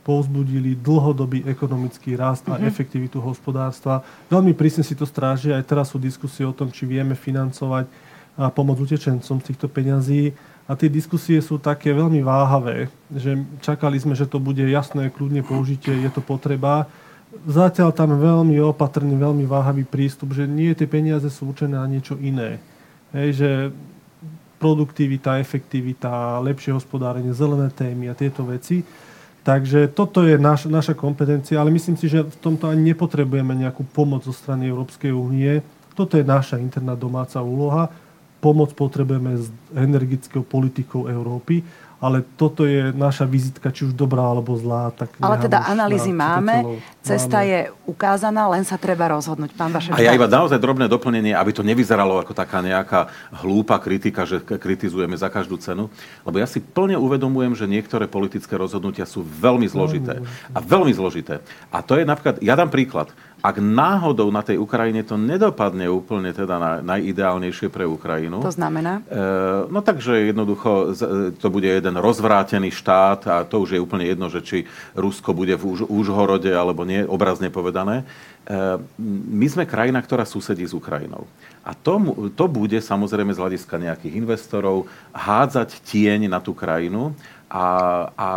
[0.07, 2.71] povzbudili dlhodobý ekonomický rast a mm-hmm.
[2.71, 4.07] efektivitu hospodárstva.
[4.31, 5.59] Veľmi prísne si to strážia.
[5.59, 7.91] Aj teraz sú diskusie o tom, či vieme financovať
[8.39, 10.31] a pomôcť utečencom z týchto peňazí.
[10.71, 15.43] A tie diskusie sú také veľmi váhavé, že čakali sme, že to bude jasné, kľudne
[15.43, 16.91] použitie, je to potreba.
[17.47, 22.19] Zatiaľ tam veľmi opatrný, veľmi váhavý prístup, že nie tie peniaze sú určené na niečo
[22.19, 22.63] iné.
[23.17, 23.51] Hej, že
[24.61, 28.85] produktivita, efektivita, lepšie hospodárenie, zelené témy a tieto veci.
[29.41, 33.89] Takže toto je naš, naša kompetencia, ale myslím si, že v tomto ani nepotrebujeme nejakú
[33.89, 35.63] pomoc zo strany Európskej únie.
[35.95, 37.89] Toto je naša interná domáca úloha.
[38.43, 41.65] Pomoc potrebujeme s energickou politikou Európy
[41.97, 44.93] ale toto je naša vizitka, či už dobrá alebo zlá.
[44.93, 47.49] Tak ale teda analýzy máme, cesta máme.
[47.49, 49.57] je ukázaná, len sa treba rozhodnúť.
[49.57, 49.97] Pán Vašečka.
[49.97, 53.09] A ja iba naozaj drobné doplnenie, aby to nevyzeralo ako taká nejaká
[53.41, 55.89] hlúpa kritika, že kritizujeme za každú cenu.
[56.29, 60.21] Lebo ja si plne uvedomujem, že niektoré politické rozhodnutia sú veľmi zložité.
[60.53, 61.41] A veľmi zložité.
[61.73, 63.09] A to je napríklad, ja dám príklad
[63.45, 68.41] ak náhodou na tej Ukrajine to nedopadne úplne teda na, najideálnejšie pre Ukrajinu.
[68.41, 69.05] To znamená?
[69.07, 69.19] E,
[69.69, 70.97] no takže jednoducho
[71.37, 74.59] to bude jeden rozvrátený štát a to už je úplne jedno, že či
[74.97, 78.03] Rusko bude v Už, Užhorode alebo nie, obrazne povedané.
[78.03, 78.05] E,
[79.37, 81.29] my sme krajina, ktorá susedí s Ukrajinou.
[81.67, 81.99] A to,
[82.35, 87.13] to bude samozrejme z hľadiska nejakých investorov hádzať tieň na tú krajinu
[87.47, 87.67] a,
[88.19, 88.29] a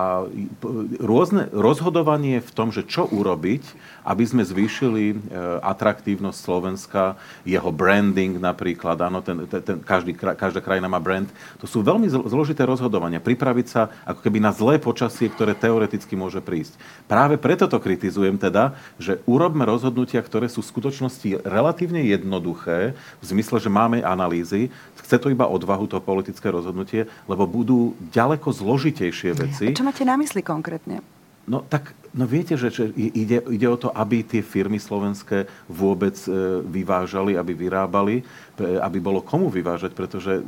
[1.01, 3.63] rôzne rozhodovanie v tom, že čo urobiť,
[4.09, 5.15] aby sme zvýšili e,
[5.61, 7.13] atraktívnosť Slovenska,
[7.45, 11.29] jeho branding napríklad, áno, ten, ten, ten, každý, každá krajina má brand.
[11.61, 13.21] To sú veľmi zložité rozhodovania.
[13.21, 16.73] Pripraviť sa ako keby na zlé počasie, ktoré teoreticky môže prísť.
[17.05, 23.25] Práve preto to kritizujem teda, že urobme rozhodnutia, ktoré sú v skutočnosti relatívne jednoduché, v
[23.29, 24.73] zmysle, že máme analýzy,
[25.05, 29.65] chce to iba odvahu, to politické rozhodnutie, lebo budú ďaleko zložitejšie veci.
[29.69, 31.18] A čo máte na mysli konkrétne?
[31.49, 36.13] No tak, no viete, že, že ide, ide o to, aby tie firmy slovenské vôbec
[36.29, 38.21] e, vyvážali, aby vyrábali,
[38.61, 40.45] aby bolo komu vyvážať, pretože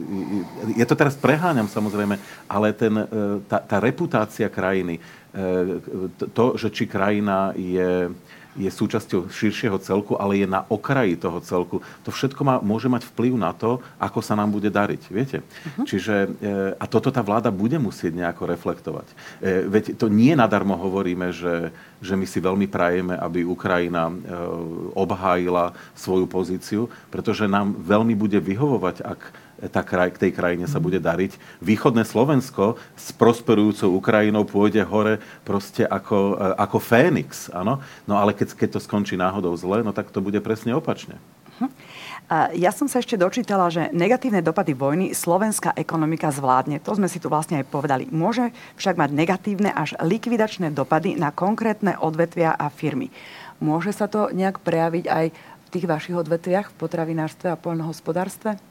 [0.77, 3.05] je to teraz preháňam samozrejme, ale ten, e,
[3.49, 5.01] tá, tá reputácia krajiny, e,
[6.29, 8.13] to, že či krajina je
[8.55, 11.79] je súčasťou širšieho celku, ale je na okraji toho celku.
[12.03, 15.01] To všetko má, môže mať vplyv na to, ako sa nám bude dariť.
[15.07, 15.37] Viete?
[15.39, 15.87] Uh-huh.
[15.87, 19.07] Čiže, e, a toto tá vláda bude musieť nejako reflektovať.
[19.07, 19.15] E,
[19.71, 21.71] veď to nie nadarmo hovoríme, že,
[22.03, 24.15] že my si veľmi prajeme, aby Ukrajina e,
[24.99, 29.21] obhájila svoju pozíciu, pretože nám veľmi bude vyhovovať, ak
[29.70, 31.38] tá kraj, tej krajine sa bude dariť.
[31.62, 37.53] Východné Slovensko s prosperujúcou Ukrajinou pôjde hore proste ako, e, ako Fénix.
[37.53, 37.78] Áno?
[38.09, 41.22] No ale keď, keď to skončí náhodou zle, no tak to bude presne opačne.
[42.55, 46.80] Ja som sa ešte dočítala, že negatívne dopady vojny slovenská ekonomika zvládne.
[46.80, 48.07] To sme si tu vlastne aj povedali.
[48.07, 53.12] Môže však mať negatívne až likvidačné dopady na konkrétne odvetvia a firmy.
[53.59, 58.70] Môže sa to nejak prejaviť aj v tých vašich odvetviach, v potravinárstve a poľnohospodárstve?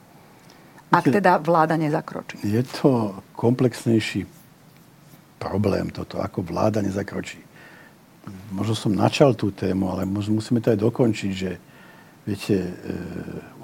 [0.91, 2.43] Ak teda vláda nezakročí.
[2.43, 4.27] Je to komplexnejší
[5.39, 7.39] problém toto, ako vláda nezakročí.
[8.53, 11.51] Možno som načal tú tému, ale musíme to aj dokončiť, že
[12.27, 12.73] viete, e,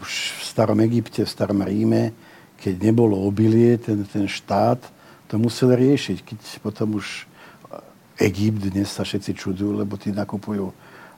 [0.00, 2.14] už v starom Egypte, v starom Ríme,
[2.56, 4.80] keď nebolo obilie, ten, ten štát
[5.28, 6.18] to musel riešiť.
[6.24, 7.28] Keď potom už
[8.16, 10.72] Egypt, dnes sa všetci čudujú, lebo tí nakupujú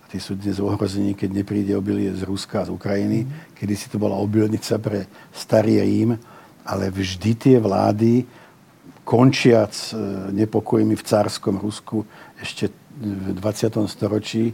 [0.09, 3.29] Tí sú dnes ohrození, keď nepríde obilie z Ruska, z Ukrajiny.
[3.29, 3.31] Mm.
[3.53, 5.05] Kedy si to bola obilnica pre
[5.37, 6.17] starý Rím.
[6.65, 8.25] Ale vždy tie vlády,
[9.05, 9.93] končiac e,
[10.37, 12.05] nepokojmi v cárskom Rusku
[12.37, 12.69] ešte
[13.01, 13.89] v 20.
[13.89, 14.53] storočí,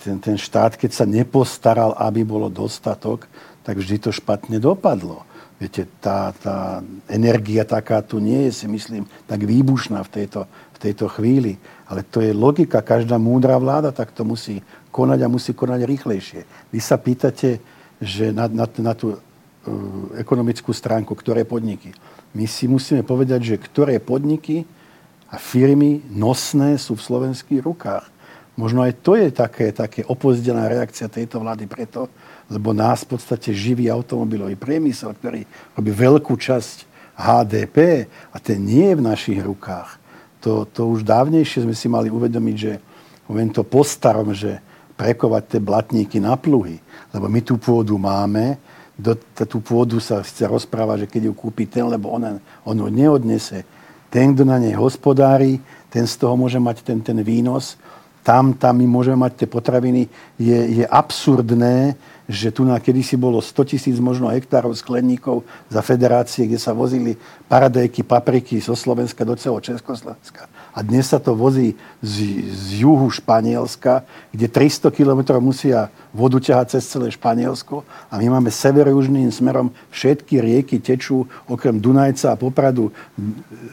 [0.00, 3.28] ten, ten štát, keď sa nepostaral, aby bolo dostatok,
[3.62, 5.28] tak vždy to špatne dopadlo.
[5.56, 10.44] Viete, tá, tá energia taká tu nie je, si myslím, tak výbušná v tejto,
[10.76, 11.56] v tejto chvíli.
[11.88, 12.84] Ale to je logika.
[12.84, 14.60] Každá múdra vláda tak to musí
[14.92, 16.40] konať a musí konať rýchlejšie.
[16.68, 17.64] Vy sa pýtate,
[17.96, 19.20] že na, na, na tú uh,
[20.20, 21.96] ekonomickú stránku, ktoré podniky.
[22.36, 24.68] My si musíme povedať, že ktoré podniky
[25.32, 28.04] a firmy nosné sú v slovenských rukách.
[28.60, 32.08] Možno aj to je také, také opozdená reakcia tejto vlády preto,
[32.46, 35.42] lebo nás v podstate živý automobilový priemysel, ktorý
[35.74, 36.86] robí veľkú časť
[37.16, 39.98] HDP a ten nie je v našich rukách.
[40.44, 42.72] To, to už dávnejšie sme si mali uvedomiť, že
[43.26, 44.62] poviem to po starom, že
[44.94, 46.78] prekovať tie blatníky na pluhy,
[47.12, 48.56] lebo my tú pôdu máme,
[48.96, 49.12] do,
[49.44, 53.68] tú pôdu sa chce rozpráva, že keď ju kúpi ten, lebo on, on ho neodnese.
[54.08, 55.60] Ten, kto na nej hospodári,
[55.92, 57.76] ten z toho môže mať ten, ten výnos.
[58.24, 60.08] Tam, tam my môžeme mať tie potraviny.
[60.40, 61.92] Je, je absurdné,
[62.26, 67.14] že tu na kedysi bolo 100 tisíc možno hektárov skleníkov za federácie, kde sa vozili
[67.46, 70.50] paradejky, papriky zo Slovenska do celého Československa.
[70.76, 71.72] A dnes sa to vozí
[72.04, 77.80] z, z juhu Španielska, kde 300 km musia vodu ťahať cez celé Španielsko.
[78.12, 82.92] A my máme severo-južným smerom všetky rieky tečú okrem Dunajca a Popradu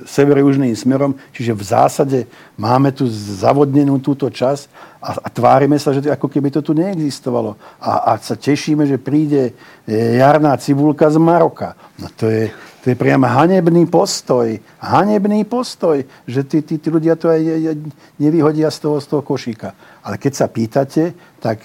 [0.08, 1.12] severo-južným smerom.
[1.36, 2.20] Čiže v zásade
[2.56, 6.72] máme tu zavodnenú túto časť a, a tvárime sa, že to, ako keby to tu
[6.72, 7.60] neexistovalo.
[7.84, 9.52] A, a sa tešíme, že príde
[9.84, 11.76] e, jarná cibulka z Maroka.
[12.00, 12.48] No to je,
[12.84, 14.60] to je priam hanebný postoj.
[14.84, 17.80] Hanebný postoj, že tí, tí, tí ľudia to aj,
[18.20, 19.72] nevyhodia z toho, z toho košíka.
[20.04, 21.64] Ale keď sa pýtate, tak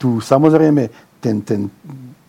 [0.00, 0.88] tu samozrejme
[1.20, 1.68] ten, ten,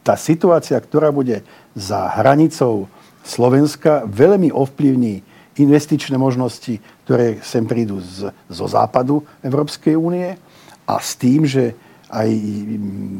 [0.04, 1.48] tá situácia, ktorá bude
[1.80, 2.92] za hranicou
[3.24, 5.24] Slovenska, veľmi ovplyvní
[5.56, 10.36] investičné možnosti, ktoré sem prídu z, zo západu Európskej únie
[10.84, 11.72] a s tým, že
[12.12, 12.30] aj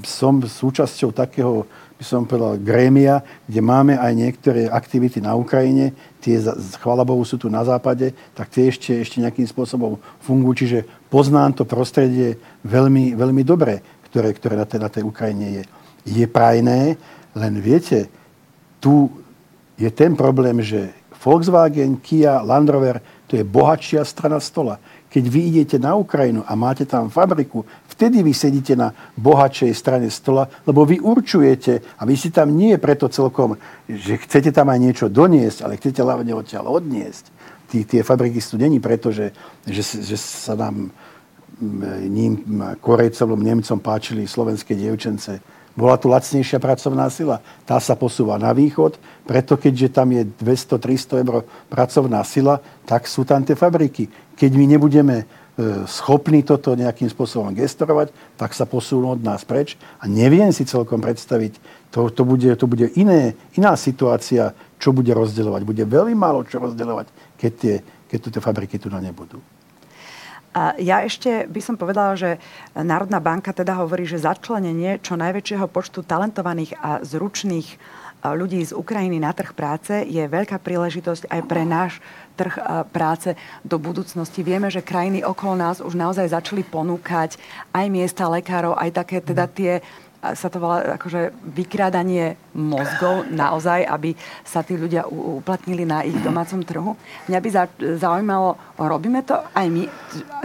[0.06, 1.66] som súčasťou takého
[1.98, 6.42] by som povedal, grémia, kde máme aj niektoré aktivity na Ukrajine, tie,
[6.82, 10.66] chvála Bohu, sú tu na západe, tak tie ešte, ešte nejakým spôsobom fungujú.
[10.66, 13.80] Čiže poznám to prostredie veľmi, veľmi dobre,
[14.10, 15.64] ktoré, ktoré na, tej, na tej Ukrajine je.
[16.04, 17.00] Je prajné,
[17.34, 18.12] len viete,
[18.84, 19.08] tu
[19.80, 20.92] je ten problém, že
[21.24, 23.00] Volkswagen, Kia, Land Rover,
[23.32, 24.78] to je bohatšia strana stola.
[25.14, 30.10] Keď vy idete na Ukrajinu a máte tam fabriku, vtedy vy sedíte na bohatšej strane
[30.10, 33.54] stola, lebo vy určujete, a vy si tam nie preto celkom,
[33.86, 37.30] že chcete tam aj niečo doniesť, ale chcete hlavne odtiaľ odniesť.
[37.70, 39.38] Tí, tie fabriky sú není preto, že,
[39.70, 40.90] že, že sa nám
[42.10, 42.42] ním,
[42.82, 45.38] Korejcom, Nemcom páčili slovenské dievčence
[45.74, 47.42] bola tu lacnejšia pracovná sila.
[47.66, 51.36] Tá sa posúva na východ, preto keďže tam je 200-300 eur
[51.70, 54.06] pracovná sila, tak sú tam tie fabriky.
[54.38, 55.26] Keď my nebudeme e,
[55.90, 59.74] schopní toto nejakým spôsobom gestorovať, tak sa posúvnú od nás preč.
[59.98, 61.58] A neviem si celkom predstaviť,
[61.90, 65.62] to, to, bude, to bude iné, iná situácia, čo bude rozdeľovať.
[65.66, 67.76] Bude veľmi málo čo rozdeľovať, keď, tie,
[68.14, 69.42] keď tu tie fabriky tu nebudú.
[70.54, 72.38] A ja ešte by som povedala, že
[72.78, 79.20] Národná banka teda hovorí, že začlenenie čo najväčšieho počtu talentovaných a zručných ľudí z Ukrajiny
[79.20, 82.00] na trh práce je veľká príležitosť aj pre náš
[82.40, 82.56] trh
[82.96, 83.36] práce
[83.68, 84.40] do budúcnosti.
[84.48, 87.36] Vieme, že krajiny okolo nás už naozaj začali ponúkať
[87.76, 89.84] aj miesta lekárov, aj také teda tie
[90.24, 94.16] sa to volá akože vykrádanie mozgov naozaj, aby
[94.48, 96.96] sa tí ľudia uplatnili na ich domácom trhu.
[97.28, 97.50] Mňa by
[98.00, 99.84] zaujímalo, robíme to aj my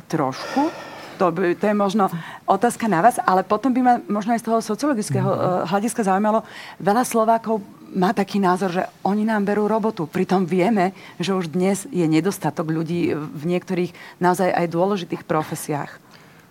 [0.09, 0.73] trošku?
[1.19, 2.07] To, by, to je možno
[2.47, 5.67] otázka na vás, ale potom by ma možno aj z toho sociologického mm-hmm.
[5.67, 6.47] hľadiska zaujímalo,
[6.79, 7.59] veľa Slovákov
[7.91, 10.07] má taký názor, že oni nám berú robotu.
[10.07, 15.99] Pritom vieme, že už dnes je nedostatok ľudí v niektorých naozaj aj dôležitých profesiách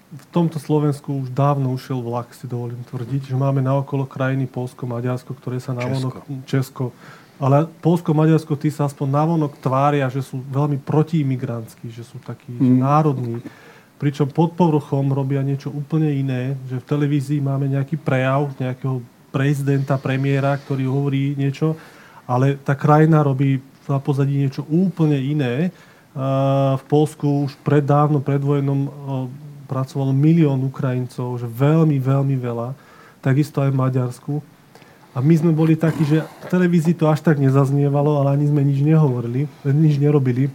[0.08, 4.88] v tomto Slovensku už dávno ušiel vlak, si dovolím tvrdiť, že máme naokolo krajiny Polsko,
[4.88, 6.24] Maďarsko, ktoré sa navonok...
[6.48, 6.48] Česko.
[6.48, 6.84] Česko.
[7.38, 12.50] Ale Polsko, Maďarsko, tí sa aspoň navonok tvária, že sú veľmi protiimigrantskí, že sú takí
[12.50, 12.62] mm.
[12.62, 13.36] že národní.
[14.02, 20.02] Pričom pod povrchom robia niečo úplne iné, že v televízii máme nejaký prejav nejakého prezidenta,
[20.02, 21.78] premiéra, ktorý hovorí niečo,
[22.26, 25.70] ale tá krajina robí na pozadí niečo úplne iné.
[26.74, 28.90] V Polsku už predávno, predvojenom
[29.70, 32.74] pracovalo milión Ukrajincov, že veľmi, veľmi veľa.
[33.22, 34.34] Takisto aj v Maďarsku.
[35.18, 38.62] A my sme boli takí, že v televízii to až tak nezaznievalo, ale ani sme
[38.62, 40.54] nič nehovorili, nič nerobili.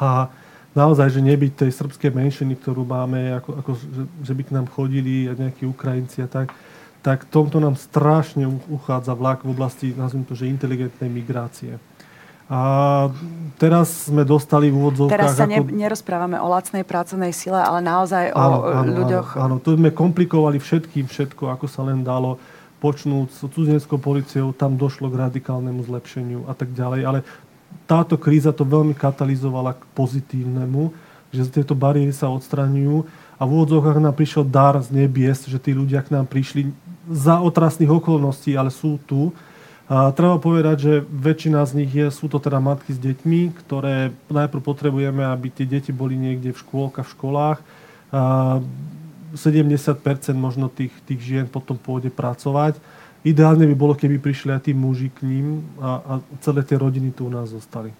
[0.00, 0.32] A
[0.72, 4.66] naozaj, že nebyť tej srbskej menšiny, ktorú máme, ako, ako že, že by k nám
[4.72, 6.48] chodili nejakí Ukrajinci a tak,
[7.04, 11.76] tak tomto nám strašne uchádza vlak v oblasti, nazvime to, že inteligentnej migrácie.
[12.48, 12.60] A
[13.60, 15.12] teraz sme dostali v úvodzovkách...
[15.12, 15.72] Teraz sa ako...
[15.72, 19.28] nerozprávame o lacnej pracovnej sile, ale naozaj áno, o áno, ľuďoch...
[19.36, 22.40] Áno, áno, tu sme komplikovali všetkým všetko, ako sa len dalo
[23.30, 27.00] s cudzinskou policiou, tam došlo k radikálnemu zlepšeniu a tak ďalej.
[27.06, 27.18] Ale
[27.86, 30.90] táto kríza to veľmi katalizovala k pozitívnemu,
[31.30, 33.06] že tieto bariéry sa odstraňujú
[33.38, 36.74] a v úvodzovkách nám prišiel dar z nebies, že tí ľudia k nám prišli
[37.08, 39.30] za otrasných okolností, ale sú tu
[39.92, 44.14] a treba povedať, že väčšina z nich je, sú to teda matky s deťmi, ktoré
[44.32, 47.58] najprv potrebujeme, aby tie deti boli niekde v škôlkach, v školách.
[48.08, 48.22] A
[49.34, 52.78] 70% možno tých, tých žien potom pôjde pracovať.
[53.22, 56.12] Ideálne by bolo, keby prišli aj tí muži k ním a, a
[56.42, 57.94] celé tie rodiny tu u nás zostali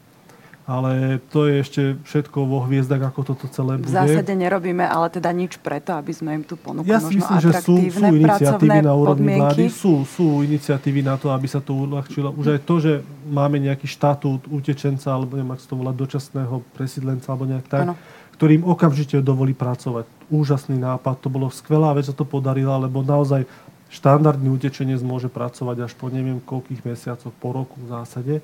[0.62, 3.90] ale to je ešte všetko vo hviezdach, ako toto celé bude.
[3.90, 7.38] V zásade nerobíme ale teda nič preto, aby sme im tu ponúkli ja možno myslím,
[7.42, 11.74] že sú, sú iniciatívy na úrovni vlády, sú, sú iniciatívy na to, aby sa to
[11.74, 12.30] uľahčilo.
[12.38, 12.92] Už aj to, že
[13.26, 17.94] máme nejaký štatút utečenca, alebo neviem, ak to volá, dočasného presídlenca, alebo nejak tak, ano.
[18.42, 20.10] Ktorým okamžite dovolí pracovať.
[20.26, 23.46] Úžasný nápad, to bolo skvelá vec, že to podarila, lebo naozaj
[23.94, 28.34] štandardný utečenec môže pracovať až po neviem koľkých mesiacoch, po roku v zásade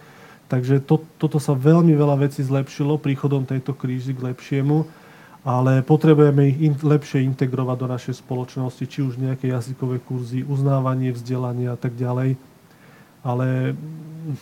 [0.49, 4.89] Takže to, toto sa veľmi veľa vecí zlepšilo príchodom tejto krízy k lepšiemu,
[5.45, 11.13] ale potrebujeme ich in, lepšie integrovať do našej spoločnosti, či už nejaké jazykové kurzy, uznávanie,
[11.13, 12.41] vzdelanie a tak ďalej.
[13.29, 13.76] Ale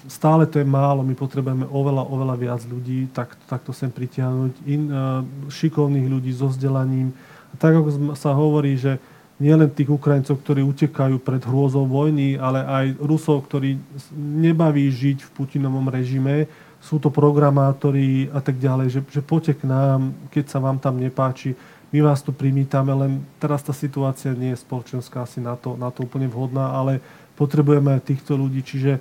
[0.06, 4.82] stále to je málo, my potrebujeme oveľa, oveľa viac ľudí, tak, takto sem pritiahnuť, in,
[4.90, 7.10] uh, šikovných ľudí so vzdelaním.
[7.58, 8.98] Tak ako sa hovorí, že
[9.36, 13.76] nielen tých Ukrajincov, ktorí utekajú pred hrôzou vojny, ale aj Rusov, ktorí
[14.16, 16.48] nebaví žiť v Putinovom režime,
[16.80, 21.00] sú to programátori a tak ďalej, že, že poďte k nám, keď sa vám tam
[21.00, 21.56] nepáči,
[21.94, 25.88] my vás tu primítame, len teraz tá situácia nie je spoločenská asi na to, na
[25.94, 26.98] to úplne vhodná, ale
[27.36, 28.98] potrebujeme aj týchto ľudí, čiže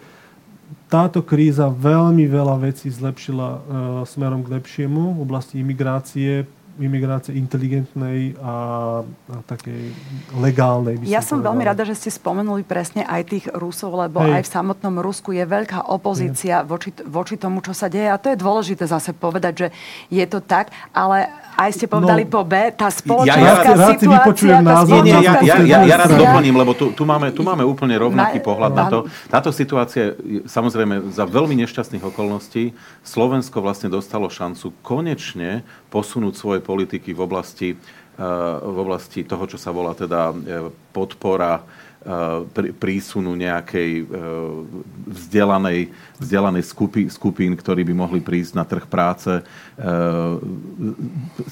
[0.91, 3.59] táto kríza veľmi veľa vecí zlepšila e,
[4.05, 6.45] smerom k lepšiemu v oblasti imigrácie,
[6.75, 8.53] imigrácie inteligentnej a,
[9.03, 9.95] a takej
[10.35, 10.99] legálnej.
[11.07, 14.31] Ja som veľmi rada, že ste spomenuli presne aj tých Rusov, lebo Hej.
[14.31, 18.11] aj v samotnom Rusku je veľká opozícia voči, voči tomu, čo sa deje.
[18.11, 19.67] A to je dôležité zase povedať, že
[20.11, 23.95] je to tak, ale aj ste povedali no, po B, tá spoločenská ja, ja, rád
[23.95, 24.55] situácia...
[24.59, 27.63] názor, nie, nie, ja, ja, ja, ja rád doplním, lebo tu, tu, máme, tu máme
[27.63, 29.07] úplne rovnaký pohľad na to.
[29.31, 32.75] Táto situácia, samozrejme, za veľmi nešťastných okolností
[33.07, 39.61] Slovensko vlastne dostalo šancu konečne posunúť svoje politiky v oblasti, eh, v oblasti toho, čo
[39.61, 41.61] sa volá teda eh, podpora
[42.77, 44.05] prísunu nejakej eh,
[45.09, 45.89] vzdelanej
[46.19, 49.41] vzdelanej skupín, skupín, ktorí by mohli prísť na trh práce, e,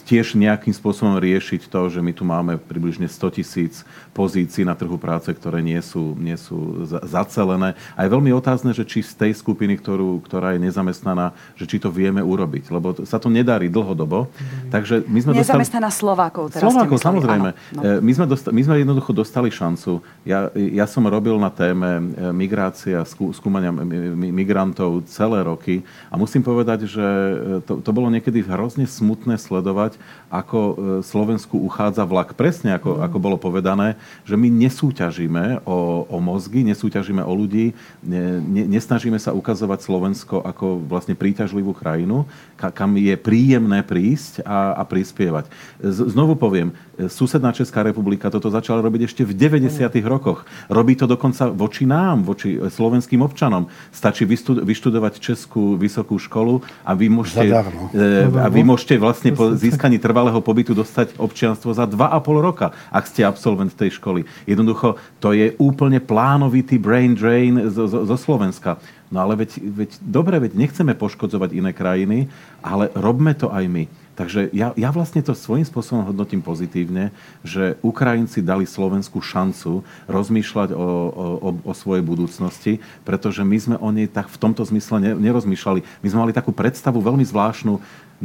[0.07, 3.83] tiež nejakým spôsobom riešiť to, že my tu máme približne 100 tisíc
[4.15, 7.75] pozícií na trhu práce, ktoré nie sú, nie sú zacelené.
[7.99, 11.77] A je veľmi otázne, že či z tej skupiny, ktorú, ktorá je nezamestnaná, že či
[11.83, 14.31] to vieme urobiť, lebo sa to nedarí dlhodobo.
[14.71, 16.01] Takže my sme Nezamestnaná dostali...
[16.03, 16.43] Slovákov.
[16.55, 17.49] Teraz Slovákov, samozrejme.
[17.51, 17.81] Áno, no.
[17.99, 19.99] My, sme dostali, my sme jednoducho dostali šancu.
[20.23, 22.01] Ja, ja som robil na téme e,
[22.35, 23.71] migrácia, skúmania
[24.15, 25.85] migrantov celé roky.
[26.11, 29.95] A musím povedať, že e, to, to bolo niekedy hrozne smutné sledovať,
[30.27, 30.73] ako e,
[31.05, 32.35] Slovensku uchádza vlak.
[32.35, 32.99] Presne ako, mm.
[33.05, 33.95] ako bolo povedané,
[34.27, 37.71] že my nesúťažíme o, o mozgy, nesúťažíme o ľudí,
[38.03, 42.25] ne, ne, nesnažíme sa ukazovať Slovensko ako vlastne príťažlivú krajinu,
[42.57, 45.47] ka, kam je príjemné prísť a, a prispievať.
[45.79, 46.73] Z, znovu poviem,
[47.09, 49.81] susedná Česká republika toto začala robiť ešte v 90.
[49.81, 50.03] Mm.
[50.33, 50.49] Rokoch.
[50.69, 53.69] Robí to dokonca voči nám, voči slovenským občanom.
[53.93, 57.45] Stačí vyštudovať Českú vysokú školu a vy môžete,
[57.93, 63.05] e, a vy môžete vlastne po získaní trvalého pobytu dostať občianstvo za 2,5 roka, ak
[63.05, 64.25] ste absolvent tej školy.
[64.49, 68.81] Jednoducho, to je úplne plánovitý brain drain zo, zo, zo Slovenska.
[69.13, 72.33] No ale veď, veď dobre, veď nechceme poškodzovať iné krajiny,
[72.65, 73.85] ale robme to aj my.
[74.13, 77.09] Takže ja, ja vlastne to svojím spôsobom hodnotím pozitívne,
[77.41, 83.89] že Ukrajinci dali Slovensku šancu rozmýšľať o, o, o svojej budúcnosti, pretože my sme o
[83.89, 85.81] nej tak v tomto zmysle nerozmýšľali.
[86.05, 87.81] My sme mali takú predstavu veľmi zvláštnu,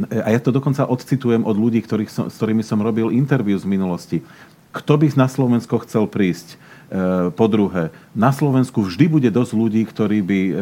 [0.07, 3.67] a ja to dokonca odcitujem od ľudí, ktorých som, s ktorými som robil interviu z
[3.67, 4.23] minulosti.
[4.69, 6.55] Kto by na Slovensko chcel prísť?
[6.55, 6.57] E,
[7.33, 10.53] po druhé, na Slovensku vždy bude dosť ľudí, ktorí by e,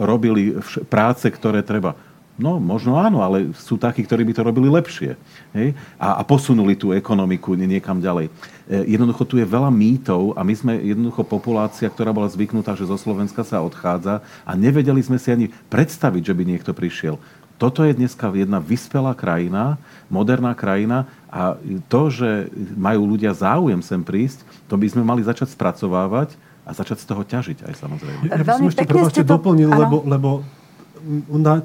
[0.00, 0.42] robili
[0.88, 1.94] práce, ktoré treba
[2.40, 5.14] No, možno áno, ale sú takí, ktorí by to robili lepšie.
[5.52, 5.76] Hej?
[6.00, 8.32] A, a posunuli tú ekonomiku niekam ďalej.
[8.64, 12.88] E, jednoducho tu je veľa mýtov a my sme jednoducho populácia, ktorá bola zvyknutá, že
[12.88, 17.20] zo Slovenska sa odchádza a nevedeli sme si ani predstaviť, že by niekto prišiel.
[17.60, 19.76] Toto je dneska jedna vyspelá krajina,
[20.08, 21.60] moderná krajina a
[21.92, 27.04] to, že majú ľudia záujem sem prísť, to by sme mali začať spracovávať a začať
[27.04, 28.22] z toho ťažiť aj samozrejme.
[28.32, 29.36] Ja by som ešte, prepáčte, to...
[29.36, 30.28] doplnil, lebo, lebo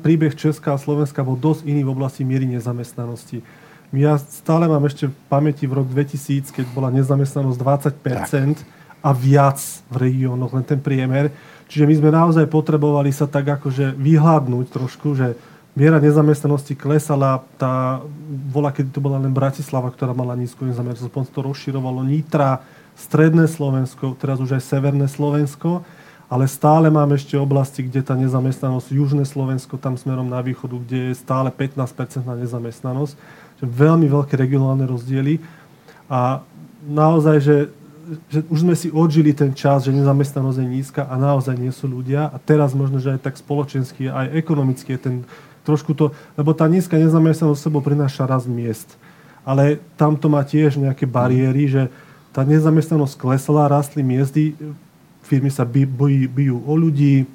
[0.01, 3.45] príbeh Česká a Slovenska bol dosť iný v oblasti miery nezamestnanosti.
[3.95, 8.65] Ja stále mám ešte v pamäti v rok 2000, keď bola nezamestnanosť 20% tak.
[8.99, 11.31] a viac v regiónoch, len ten priemer.
[11.71, 15.37] Čiže my sme naozaj potrebovali sa tak akože vyhľadnúť trošku, že
[15.75, 17.99] miera nezamestnanosti klesala, tá
[18.51, 22.63] bola, keď to bola len Bratislava, ktorá mala nízku nezamestnanosť, potom to rozširovalo Nitra,
[22.95, 25.83] stredné Slovensko, teraz už aj severné Slovensko,
[26.25, 30.99] ale stále máme ešte oblasti, kde tá nezamestnanosť, južné Slovensko, tam smerom na východu, kde
[31.11, 33.13] je stále 15% na nezamestnanosť,
[33.61, 35.39] že veľmi veľké regionálne rozdiely
[36.09, 36.41] a
[36.85, 37.57] naozaj, že
[38.29, 41.89] že už sme si odžili ten čas, že nezamestnanosť je nízka a naozaj nie sú
[41.89, 42.29] ľudia.
[42.29, 45.15] A teraz možno, že aj tak spoločensky, aj ekonomicky je ten
[45.65, 48.93] trošku to, lebo tá nízka nezamestnanosť sebou prináša rast miest.
[49.41, 51.83] Ale tam to má tiež nejaké bariéry, že
[52.29, 54.53] tá nezamestnanosť klesla, rastli miezdy,
[55.25, 57.25] firmy sa bijú, bijú o ľudí,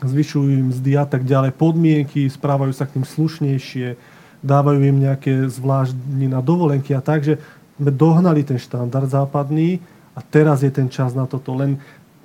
[0.00, 4.00] zvyšujú im mzdy a tak ďalej, podmienky, správajú sa k tým slušnejšie,
[4.40, 7.36] dávajú im nejaké zvláštni na dovolenky a tak, že
[7.76, 9.80] sme dohnali ten štandard západný
[10.16, 11.52] a teraz je ten čas na toto.
[11.52, 11.76] Len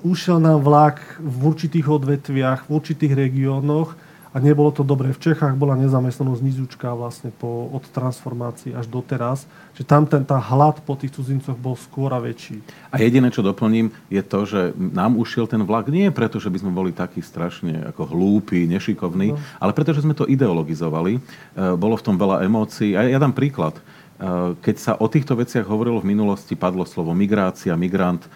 [0.03, 3.99] ušiel nám vlak v určitých odvetviach, v určitých regiónoch
[4.35, 5.15] a nebolo to dobré.
[5.15, 10.35] V Čechách bola nezamestnanosť nizučká vlastne po, od transformácií až doteraz, že tam ten, tá
[10.35, 12.59] hlad po tých cudzincoch bol skôr a väčší.
[12.91, 16.59] A jediné, čo doplním, je to, že nám ušiel ten vlak nie preto, že by
[16.59, 19.39] sme boli takí strašne ako hlúpi, nešikovní, no.
[19.55, 21.15] ale preto, že sme to ideologizovali.
[21.15, 21.19] E,
[21.79, 22.91] bolo v tom veľa emócií.
[22.99, 23.79] A ja dám príklad.
[23.79, 28.27] E, keď sa o týchto veciach hovorilo v minulosti, padlo slovo migrácia, migrant,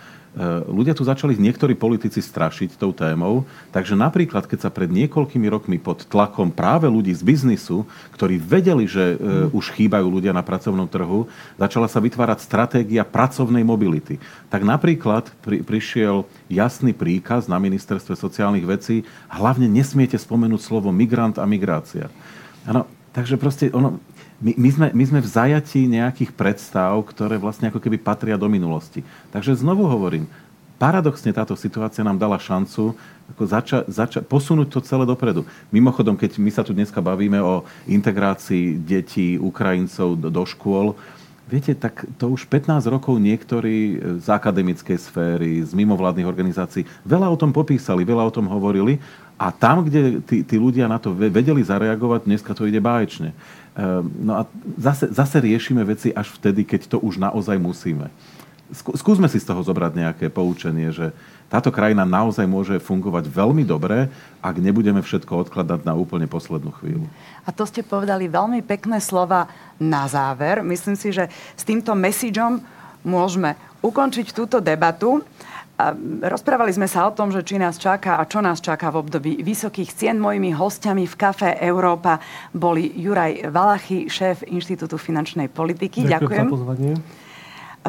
[0.69, 5.77] ľudia tu začali niektorí politici strašiť tou témou, takže napríklad, keď sa pred niekoľkými rokmi
[5.82, 9.49] pod tlakom práve ľudí z biznisu, ktorí vedeli, že mm.
[9.51, 11.25] už chýbajú ľudia na pracovnom trhu,
[11.57, 14.21] začala sa vytvárať stratégia pracovnej mobility.
[14.53, 21.41] Tak napríklad pri, prišiel jasný príkaz na ministerstve sociálnych vecí, hlavne nesmiete spomenúť slovo migrant
[21.41, 22.13] a migrácia.
[22.69, 22.86] Ano,
[23.17, 23.97] takže proste ono,
[24.40, 28.48] my, my, sme, my sme v zajatí nejakých predstav, ktoré vlastne ako keby patria do
[28.48, 29.04] minulosti.
[29.36, 30.32] Takže znovu hovorím,
[30.80, 32.96] paradoxne táto situácia nám dala šancu
[33.30, 35.46] ako zača, zača, posunúť to celé dopredu.
[35.70, 40.98] Mimochodom, keď my sa tu dneska bavíme o integrácii detí, Ukrajincov do, do škôl,
[41.46, 47.38] viete, tak to už 15 rokov niektorí z akademickej sféry, z mimovládnych organizácií veľa o
[47.38, 48.98] tom popísali, veľa o tom hovorili
[49.40, 53.32] a tam, kde tí, tí ľudia na to vedeli zareagovať, dneska to ide báječne.
[53.80, 54.41] Ehm, no a
[54.75, 58.11] zase, zase riešime veci až vtedy, keď to už naozaj musíme.
[58.75, 61.09] Skúsme si z toho zobrať nejaké poučenie, že
[61.49, 64.13] táto krajina naozaj môže fungovať veľmi dobre,
[64.45, 67.09] ak nebudeme všetko odkladať na úplne poslednú chvíľu.
[67.47, 69.49] A to ste povedali veľmi pekné slova
[69.82, 70.61] na záver.
[70.61, 72.61] Myslím si, že s týmto messageom
[73.01, 75.25] môžeme ukončiť túto debatu.
[75.80, 75.95] A
[76.27, 79.39] rozprávali sme sa o tom, že či nás čaká a čo nás čaká v období
[79.39, 80.19] vysokých cien.
[80.19, 82.19] Mojimi hostiami v Kafe Európa
[82.51, 86.03] boli Juraj Valachy, šéf Inštitútu finančnej politiky.
[86.03, 86.19] Ďakujem.
[86.19, 86.45] Ďakujem.
[86.45, 86.91] Za pozvanie.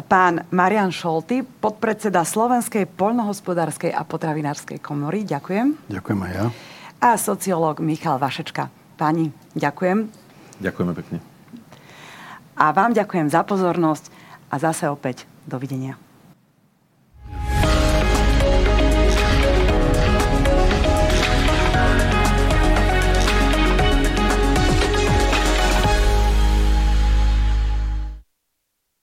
[0.07, 5.27] Pán Marian Šolty, podpredseda Slovenskej poľnohospodárskej a potravinárskej komory.
[5.27, 5.91] Ďakujem.
[5.91, 6.45] Ďakujem aj ja.
[7.03, 8.71] A sociológ Michal Vašečka.
[8.95, 10.07] Pani, ďakujem.
[10.63, 11.17] Ďakujeme pekne.
[12.55, 14.07] A vám ďakujem za pozornosť
[14.47, 15.99] a zase opäť dovidenia.